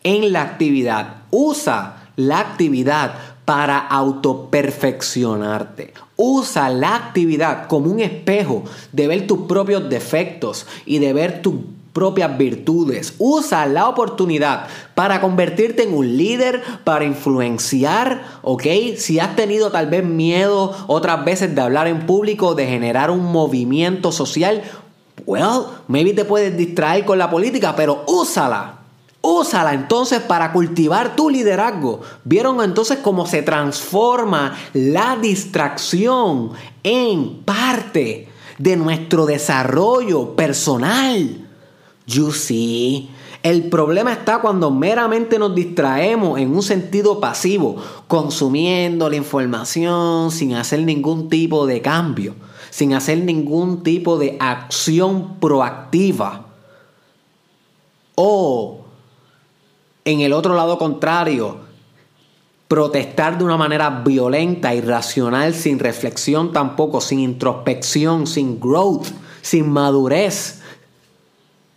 en 0.04 0.32
la 0.32 0.42
actividad. 0.42 1.22
Usa 1.30 2.10
la 2.16 2.38
actividad 2.38 3.14
para 3.44 3.78
autoperfeccionarte. 3.78 5.92
Usa 6.16 6.70
la 6.70 6.94
actividad 6.94 7.66
como 7.66 7.90
un 7.90 7.98
espejo 8.00 8.62
de 8.92 9.08
ver 9.08 9.26
tus 9.26 9.48
propios 9.48 9.90
defectos 9.90 10.66
y 10.86 11.00
de 11.00 11.12
ver 11.12 11.42
tus 11.42 11.54
propias 11.92 12.38
virtudes. 12.38 13.14
Usa 13.18 13.66
la 13.66 13.88
oportunidad 13.88 14.68
para 14.94 15.20
convertirte 15.20 15.82
en 15.84 15.94
un 15.94 16.16
líder, 16.16 16.62
para 16.84 17.04
influenciar, 17.04 18.24
¿ok? 18.42 18.64
Si 18.96 19.20
has 19.20 19.36
tenido 19.36 19.70
tal 19.70 19.88
vez 19.88 20.04
miedo 20.04 20.74
otras 20.86 21.24
veces 21.24 21.54
de 21.54 21.60
hablar 21.60 21.86
en 21.86 22.06
público, 22.06 22.54
de 22.54 22.66
generar 22.66 23.10
un 23.10 23.30
movimiento 23.30 24.10
social, 24.12 24.62
well, 25.26 25.64
maybe 25.86 26.12
te 26.12 26.24
puedes 26.24 26.56
distraer 26.56 27.04
con 27.04 27.18
la 27.18 27.30
política, 27.30 27.76
pero 27.76 28.04
úsala 28.06 28.83
Úsala 29.26 29.72
entonces 29.72 30.20
para 30.20 30.52
cultivar 30.52 31.16
tu 31.16 31.30
liderazgo. 31.30 32.02
¿Vieron 32.24 32.62
entonces 32.62 32.98
cómo 32.98 33.24
se 33.24 33.40
transforma 33.40 34.54
la 34.74 35.16
distracción 35.16 36.50
en 36.82 37.42
parte 37.42 38.28
de 38.58 38.76
nuestro 38.76 39.24
desarrollo 39.24 40.36
personal? 40.36 41.48
You 42.06 42.32
see. 42.32 43.08
El 43.42 43.70
problema 43.70 44.12
está 44.12 44.42
cuando 44.42 44.70
meramente 44.70 45.38
nos 45.38 45.54
distraemos 45.54 46.38
en 46.38 46.54
un 46.54 46.62
sentido 46.62 47.18
pasivo, 47.18 47.76
consumiendo 48.06 49.08
la 49.08 49.16
información 49.16 50.32
sin 50.32 50.52
hacer 50.52 50.82
ningún 50.82 51.30
tipo 51.30 51.66
de 51.66 51.80
cambio, 51.80 52.34
sin 52.68 52.92
hacer 52.92 53.20
ningún 53.20 53.82
tipo 53.82 54.18
de 54.18 54.36
acción 54.38 55.36
proactiva. 55.40 56.44
O 58.16 58.83
en 60.04 60.20
el 60.20 60.32
otro 60.32 60.54
lado 60.54 60.78
contrario, 60.78 61.58
protestar 62.68 63.38
de 63.38 63.44
una 63.44 63.56
manera 63.56 64.02
violenta, 64.04 64.74
irracional, 64.74 65.54
sin 65.54 65.78
reflexión 65.78 66.52
tampoco, 66.52 67.00
sin 67.00 67.20
introspección, 67.20 68.26
sin 68.26 68.60
growth, 68.60 69.06
sin 69.42 69.70
madurez. 69.70 70.60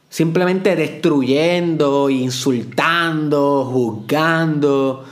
Simplemente 0.09 0.75
destruyendo, 0.75 2.09
insultando, 2.09 3.65
juzgando, 3.65 5.03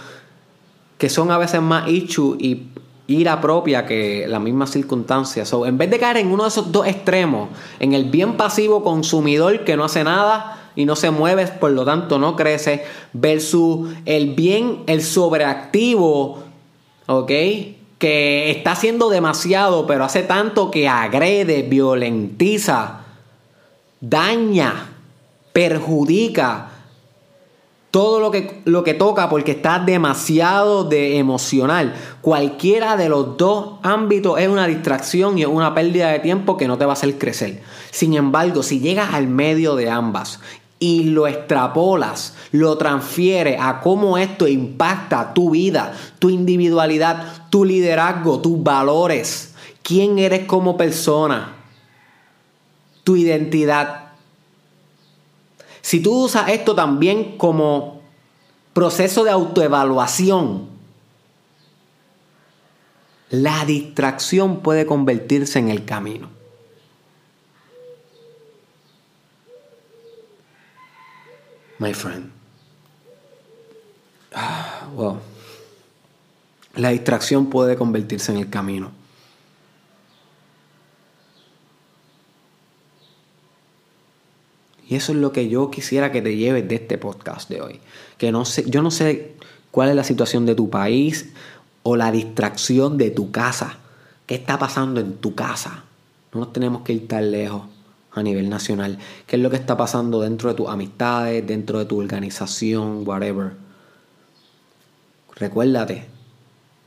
que 0.98 1.10
son 1.10 1.32
a 1.32 1.38
veces 1.38 1.62
más 1.62 1.88
ichu 1.88 2.38
y 2.40 2.70
ira 3.08 3.40
propia 3.40 3.86
que 3.86 4.26
la 4.28 4.40
misma 4.40 4.66
circunstancia. 4.66 5.46
So, 5.46 5.66
en 5.66 5.78
vez 5.78 5.92
de 5.92 6.00
caer 6.00 6.18
en 6.18 6.32
uno 6.32 6.44
de 6.44 6.50
esos 6.50 6.72
dos 6.72 6.88
extremos, 6.88 7.50
en 7.80 7.94
el 7.94 8.06
bien 8.06 8.38
pasivo 8.38 8.84
consumidor 8.84 9.64
que 9.64 9.78
no 9.78 9.84
hace 9.84 10.04
nada, 10.04 10.65
y 10.76 10.86
no 10.86 10.96
se 10.96 11.12
mueve, 11.12 11.48
por 11.48 11.72
lo 11.72 11.86
tanto 11.86 12.20
no 12.20 12.36
crece, 12.36 12.84
versus 13.14 13.90
el 14.06 14.36
bien, 14.36 14.84
el 14.88 15.02
sobreactivo, 15.02 16.44
¿ok? 17.08 17.32
Que 17.98 18.52
está 18.52 18.74
haciendo 18.74 19.10
demasiado, 19.10 19.88
pero 19.88 20.04
hace 20.04 20.24
tanto 20.24 20.70
que 20.72 20.88
agrede, 20.88 21.64
violentiza, 21.64 23.02
daña, 24.02 24.90
perjudica 25.54 26.72
todo 27.96 28.20
lo 28.20 28.30
que, 28.30 28.62
lo 28.66 28.84
que 28.84 28.94
toca 28.94 29.30
porque 29.30 29.52
está 29.52 29.80
demasiado 29.80 30.84
de 30.84 31.18
emocional. 31.18 31.96
Cualquiera 32.20 32.98
de 32.98 33.08
los 33.08 33.38
dos 33.38 33.76
ámbitos 33.84 34.38
es 34.38 34.50
una 34.50 34.68
distracción 34.68 35.38
y 35.38 35.44
es 35.44 35.48
una 35.48 35.74
pérdida 35.74 36.10
de 36.10 36.20
tiempo 36.20 36.58
que 36.58 36.68
no 36.68 36.78
te 36.78 36.84
va 36.84 36.92
a 36.92 36.96
hacer 36.96 37.18
crecer. 37.18 37.62
Sin 37.92 38.14
embargo, 38.16 38.64
si 38.64 38.82
llegas 38.82 39.14
al 39.14 39.30
medio 39.30 39.78
de 39.78 39.90
ambas 39.90 40.42
y 40.86 41.06
lo 41.06 41.26
extrapolas, 41.26 42.36
lo 42.52 42.78
transfieres 42.78 43.58
a 43.60 43.82
cómo 43.82 44.20
esto 44.20 44.48
impacta 44.48 45.34
tu 45.34 45.50
vida, 45.50 45.98
tu 46.20 46.30
individualidad, 46.30 47.50
tu 47.50 47.66
liderazgo, 47.66 48.40
tus 48.40 48.62
valores, 48.62 49.56
quién 49.82 50.20
eres 50.20 50.46
como 50.46 50.78
persona, 50.78 51.56
tu 53.04 53.16
identidad. 53.16 54.12
Si 55.82 56.02
tú 56.02 56.26
usas 56.26 56.50
esto 56.50 56.76
también 56.76 57.36
como 57.40 58.02
proceso 58.74 59.24
de 59.24 59.32
autoevaluación, 59.32 60.68
la 63.32 63.66
distracción 63.66 64.60
puede 64.60 64.86
convertirse 64.86 65.58
en 65.58 65.70
el 65.70 65.84
camino. 65.84 66.35
My 71.80 71.94
friend. 71.94 72.32
Ah, 74.34 74.88
wow. 74.96 75.20
La 76.76 76.90
distracción 76.90 77.50
puede 77.50 77.76
convertirse 77.76 78.32
en 78.32 78.40
el 78.40 78.50
camino. 78.50 78.92
Y 84.88 84.96
eso 84.96 85.14
es 85.14 85.18
lo 85.18 85.32
que 85.32 85.50
yo 85.50 85.72
quisiera 85.72 86.12
que 86.12 86.22
te 86.22 86.36
lleves 86.36 86.68
de 86.68 86.76
este 86.76 86.98
podcast 86.98 87.50
de 87.50 87.62
hoy. 87.62 87.80
Que 88.18 88.32
no 88.32 88.46
sé, 88.46 88.70
yo 88.70 88.82
no 88.82 88.92
sé 88.92 89.36
cuál 89.72 89.90
es 89.90 89.96
la 89.96 90.04
situación 90.04 90.46
de 90.46 90.56
tu 90.56 90.70
país 90.70 91.34
o 91.84 91.96
la 91.96 92.12
distracción 92.12 92.98
de 92.98 93.10
tu 93.10 93.32
casa. 93.32 93.80
¿Qué 94.28 94.36
está 94.36 94.60
pasando 94.60 95.02
en 95.02 95.18
tu 95.18 95.34
casa? 95.34 95.86
No 96.34 96.42
nos 96.42 96.54
tenemos 96.54 96.84
que 96.84 96.94
ir 96.94 97.08
tan 97.08 97.32
lejos 97.32 97.64
a 98.16 98.24
nivel 98.24 98.50
nacional. 98.50 98.98
¿Qué 99.28 99.36
es 99.36 99.42
lo 99.42 99.50
que 99.50 99.58
está 99.58 99.78
pasando 99.78 100.22
dentro 100.22 100.50
de 100.50 100.56
tus 100.56 100.70
amistades, 100.70 101.46
dentro 101.46 101.80
de 101.80 101.86
tu 101.86 102.00
organización, 102.00 103.04
whatever? 103.06 103.52
Recuérdate, 105.36 106.08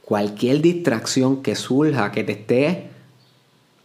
cualquier 0.02 0.62
distracción 0.62 1.42
que 1.42 1.54
surja, 1.54 2.10
que 2.10 2.24
te 2.24 2.32
esté 2.32 2.90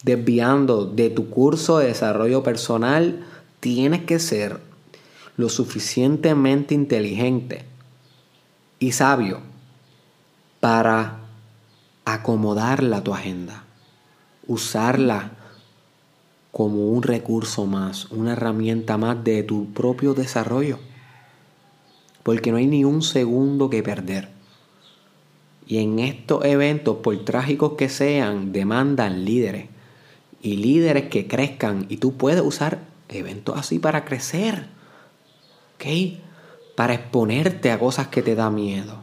desviando 0.04 0.86
de 0.86 1.10
tu 1.10 1.30
curso 1.30 1.80
de 1.80 1.88
desarrollo 1.88 2.44
personal, 2.44 3.26
tienes 3.60 4.06
que 4.06 4.20
ser 4.20 4.60
lo 5.36 5.50
suficientemente 5.50 6.74
inteligente 6.74 7.66
y 8.80 8.94
sabio 8.94 9.42
para 10.62 11.20
acomodarla 12.06 12.98
a 12.98 13.04
tu 13.04 13.14
agenda, 13.14 13.64
usarla 14.48 15.32
como 16.54 16.90
un 16.90 17.02
recurso 17.02 17.66
más, 17.66 18.12
una 18.12 18.34
herramienta 18.34 18.96
más 18.96 19.24
de 19.24 19.42
tu 19.42 19.74
propio 19.74 20.14
desarrollo. 20.14 20.78
Porque 22.22 22.52
no 22.52 22.58
hay 22.58 22.68
ni 22.68 22.86
un 22.86 23.02
segundo 23.02 23.72
que 23.72 23.82
perder. 23.82 24.30
Y 25.66 25.80
en 25.80 25.98
estos 25.98 26.46
eventos, 26.46 26.98
por 26.98 27.18
trágicos 27.26 27.74
que 27.74 27.90
sean, 27.90 28.52
demandan 28.52 29.26
líderes. 29.26 29.66
Y 30.44 30.58
líderes 30.58 31.10
que 31.10 31.28
crezcan. 31.28 31.88
Y 31.90 31.98
tú 31.98 32.18
puedes 32.18 32.44
usar 32.44 32.82
eventos 33.10 33.58
así 33.58 33.80
para 33.80 34.06
crecer, 34.06 34.68
¿ok? 35.76 36.20
Para 36.76 36.94
exponerte 36.94 37.72
a 37.72 37.80
cosas 37.80 38.10
que 38.10 38.22
te 38.22 38.36
da 38.36 38.52
miedo. 38.52 38.98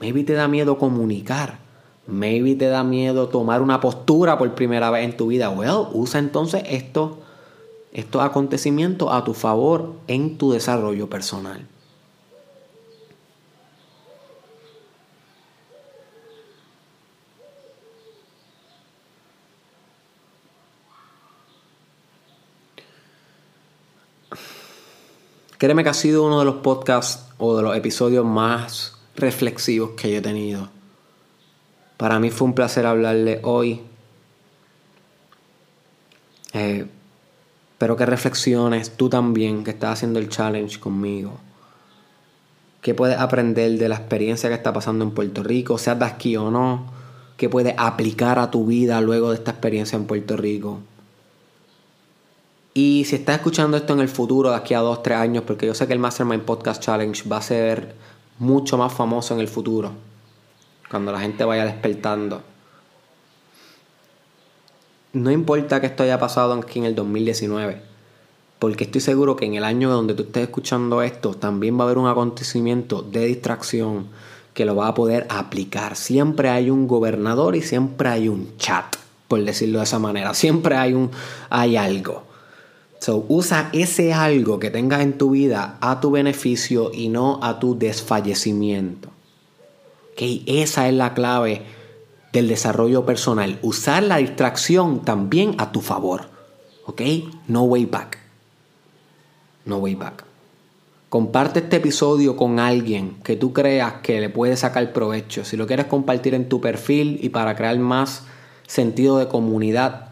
Maybe 0.00 0.24
te 0.24 0.32
da 0.32 0.48
miedo 0.48 0.78
comunicar. 0.78 1.58
Maybe 2.06 2.54
te 2.56 2.66
da 2.66 2.82
miedo 2.82 3.28
tomar 3.28 3.62
una 3.62 3.80
postura 3.80 4.36
por 4.36 4.54
primera 4.54 4.90
vez 4.90 5.04
en 5.04 5.16
tu 5.16 5.28
vida. 5.28 5.50
Well, 5.50 5.86
usa 5.92 6.18
entonces 6.18 6.62
estos, 6.66 7.12
estos 7.92 8.22
acontecimientos 8.22 9.08
a 9.12 9.22
tu 9.22 9.34
favor 9.34 9.94
en 10.08 10.36
tu 10.36 10.52
desarrollo 10.52 11.08
personal. 11.08 11.66
Créeme 25.62 25.84
que 25.84 25.90
ha 25.90 25.94
sido 25.94 26.24
uno 26.24 26.40
de 26.40 26.44
los 26.44 26.56
podcasts 26.56 27.24
o 27.38 27.56
de 27.56 27.62
los 27.62 27.76
episodios 27.76 28.24
más 28.24 28.96
reflexivos 29.14 29.90
que 29.90 30.10
yo 30.10 30.18
he 30.18 30.20
tenido. 30.20 30.81
Para 32.02 32.18
mí 32.18 32.30
fue 32.30 32.48
un 32.48 32.54
placer 32.54 32.84
hablarle 32.84 33.38
hoy. 33.44 33.80
Eh, 36.52 36.84
espero 37.74 37.96
que 37.96 38.04
reflexiones 38.06 38.96
tú 38.96 39.08
también, 39.08 39.62
que 39.62 39.70
estás 39.70 39.92
haciendo 39.92 40.18
el 40.18 40.28
challenge 40.28 40.80
conmigo. 40.80 41.38
¿Qué 42.80 42.92
puedes 42.92 43.16
aprender 43.16 43.78
de 43.78 43.88
la 43.88 43.94
experiencia 43.94 44.48
que 44.48 44.56
está 44.56 44.72
pasando 44.72 45.04
en 45.04 45.12
Puerto 45.12 45.44
Rico, 45.44 45.78
seas 45.78 45.96
de 46.00 46.04
aquí 46.04 46.36
o 46.36 46.50
no? 46.50 46.86
¿Qué 47.36 47.48
puedes 47.48 47.76
aplicar 47.78 48.40
a 48.40 48.50
tu 48.50 48.66
vida 48.66 49.00
luego 49.00 49.30
de 49.30 49.36
esta 49.36 49.52
experiencia 49.52 49.94
en 49.94 50.06
Puerto 50.06 50.36
Rico? 50.36 50.80
Y 52.74 53.04
si 53.04 53.14
estás 53.14 53.36
escuchando 53.36 53.76
esto 53.76 53.92
en 53.92 54.00
el 54.00 54.08
futuro, 54.08 54.50
de 54.50 54.56
aquí 54.56 54.74
a 54.74 54.80
dos, 54.80 55.04
tres 55.04 55.18
años, 55.18 55.44
porque 55.46 55.68
yo 55.68 55.74
sé 55.74 55.86
que 55.86 55.92
el 55.92 56.00
Mastermind 56.00 56.42
Podcast 56.42 56.82
Challenge 56.82 57.28
va 57.28 57.36
a 57.36 57.42
ser 57.42 57.94
mucho 58.40 58.76
más 58.76 58.92
famoso 58.92 59.34
en 59.34 59.40
el 59.40 59.46
futuro, 59.46 59.92
cuando 60.92 61.10
la 61.10 61.20
gente 61.20 61.42
vaya 61.44 61.64
despertando. 61.64 62.42
No 65.14 65.30
importa 65.30 65.80
que 65.80 65.86
esto 65.86 66.02
haya 66.02 66.18
pasado 66.18 66.52
aquí 66.52 66.80
en 66.80 66.84
el 66.84 66.94
2019, 66.94 67.80
porque 68.58 68.84
estoy 68.84 69.00
seguro 69.00 69.34
que 69.34 69.46
en 69.46 69.54
el 69.54 69.64
año 69.64 69.90
donde 69.90 70.12
tú 70.12 70.24
estés 70.24 70.42
escuchando 70.42 71.00
esto, 71.00 71.32
también 71.32 71.78
va 71.78 71.84
a 71.84 71.86
haber 71.86 71.96
un 71.96 72.08
acontecimiento 72.08 73.00
de 73.00 73.24
distracción 73.24 74.08
que 74.52 74.66
lo 74.66 74.76
va 74.76 74.88
a 74.88 74.94
poder 74.94 75.26
aplicar. 75.30 75.96
Siempre 75.96 76.50
hay 76.50 76.68
un 76.68 76.86
gobernador 76.86 77.56
y 77.56 77.62
siempre 77.62 78.10
hay 78.10 78.28
un 78.28 78.58
chat, 78.58 78.96
por 79.28 79.42
decirlo 79.42 79.78
de 79.78 79.84
esa 79.84 79.98
manera. 79.98 80.34
Siempre 80.34 80.76
hay 80.76 80.92
un 80.92 81.10
hay 81.48 81.76
algo. 81.76 82.24
So, 82.98 83.24
usa 83.28 83.70
ese 83.72 84.12
algo 84.12 84.58
que 84.58 84.70
tengas 84.70 85.00
en 85.00 85.16
tu 85.16 85.30
vida 85.30 85.78
a 85.80 86.00
tu 86.00 86.10
beneficio 86.10 86.90
y 86.92 87.08
no 87.08 87.40
a 87.42 87.58
tu 87.58 87.78
desfallecimiento. 87.78 89.11
Okay? 90.12 90.44
Esa 90.46 90.88
es 90.88 90.94
la 90.94 91.14
clave 91.14 91.62
del 92.32 92.48
desarrollo 92.48 93.04
personal. 93.04 93.58
Usar 93.62 94.02
la 94.02 94.16
distracción 94.16 95.02
también 95.04 95.54
a 95.58 95.72
tu 95.72 95.80
favor. 95.80 96.30
¿Ok? 96.86 97.02
No 97.48 97.62
way 97.62 97.84
back. 97.86 98.18
No 99.64 99.78
way 99.78 99.94
back. 99.94 100.24
Comparte 101.08 101.60
este 101.60 101.76
episodio 101.76 102.36
con 102.36 102.58
alguien 102.58 103.16
que 103.22 103.36
tú 103.36 103.52
creas 103.52 103.96
que 104.02 104.18
le 104.20 104.30
puede 104.30 104.56
sacar 104.56 104.94
provecho. 104.94 105.44
Si 105.44 105.58
lo 105.58 105.66
quieres 105.66 105.86
compartir 105.86 106.34
en 106.34 106.48
tu 106.48 106.60
perfil 106.60 107.18
y 107.22 107.28
para 107.28 107.54
crear 107.54 107.78
más 107.78 108.24
sentido 108.66 109.18
de 109.18 109.28
comunidad, 109.28 110.08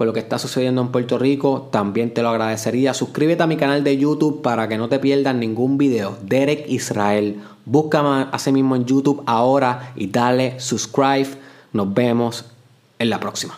con 0.00 0.06
lo 0.06 0.12
que 0.14 0.20
está 0.20 0.38
sucediendo 0.38 0.80
en 0.80 0.92
Puerto 0.92 1.18
Rico, 1.18 1.68
también 1.70 2.14
te 2.14 2.22
lo 2.22 2.30
agradecería. 2.30 2.94
Suscríbete 2.94 3.42
a 3.42 3.46
mi 3.46 3.56
canal 3.56 3.84
de 3.84 3.98
YouTube 3.98 4.40
para 4.40 4.68
que 4.68 4.78
no 4.78 4.88
te 4.88 4.98
pierdas 4.98 5.34
ningún 5.34 5.76
video. 5.76 6.16
Derek 6.22 6.64
Israel. 6.70 7.42
Búscame 7.70 8.26
así 8.32 8.50
mismo 8.50 8.74
en 8.74 8.84
YouTube 8.84 9.22
ahora 9.26 9.92
y 9.94 10.08
dale 10.08 10.58
subscribe. 10.58 11.38
Nos 11.72 11.94
vemos 11.94 12.44
en 12.98 13.10
la 13.10 13.20
próxima. 13.20 13.56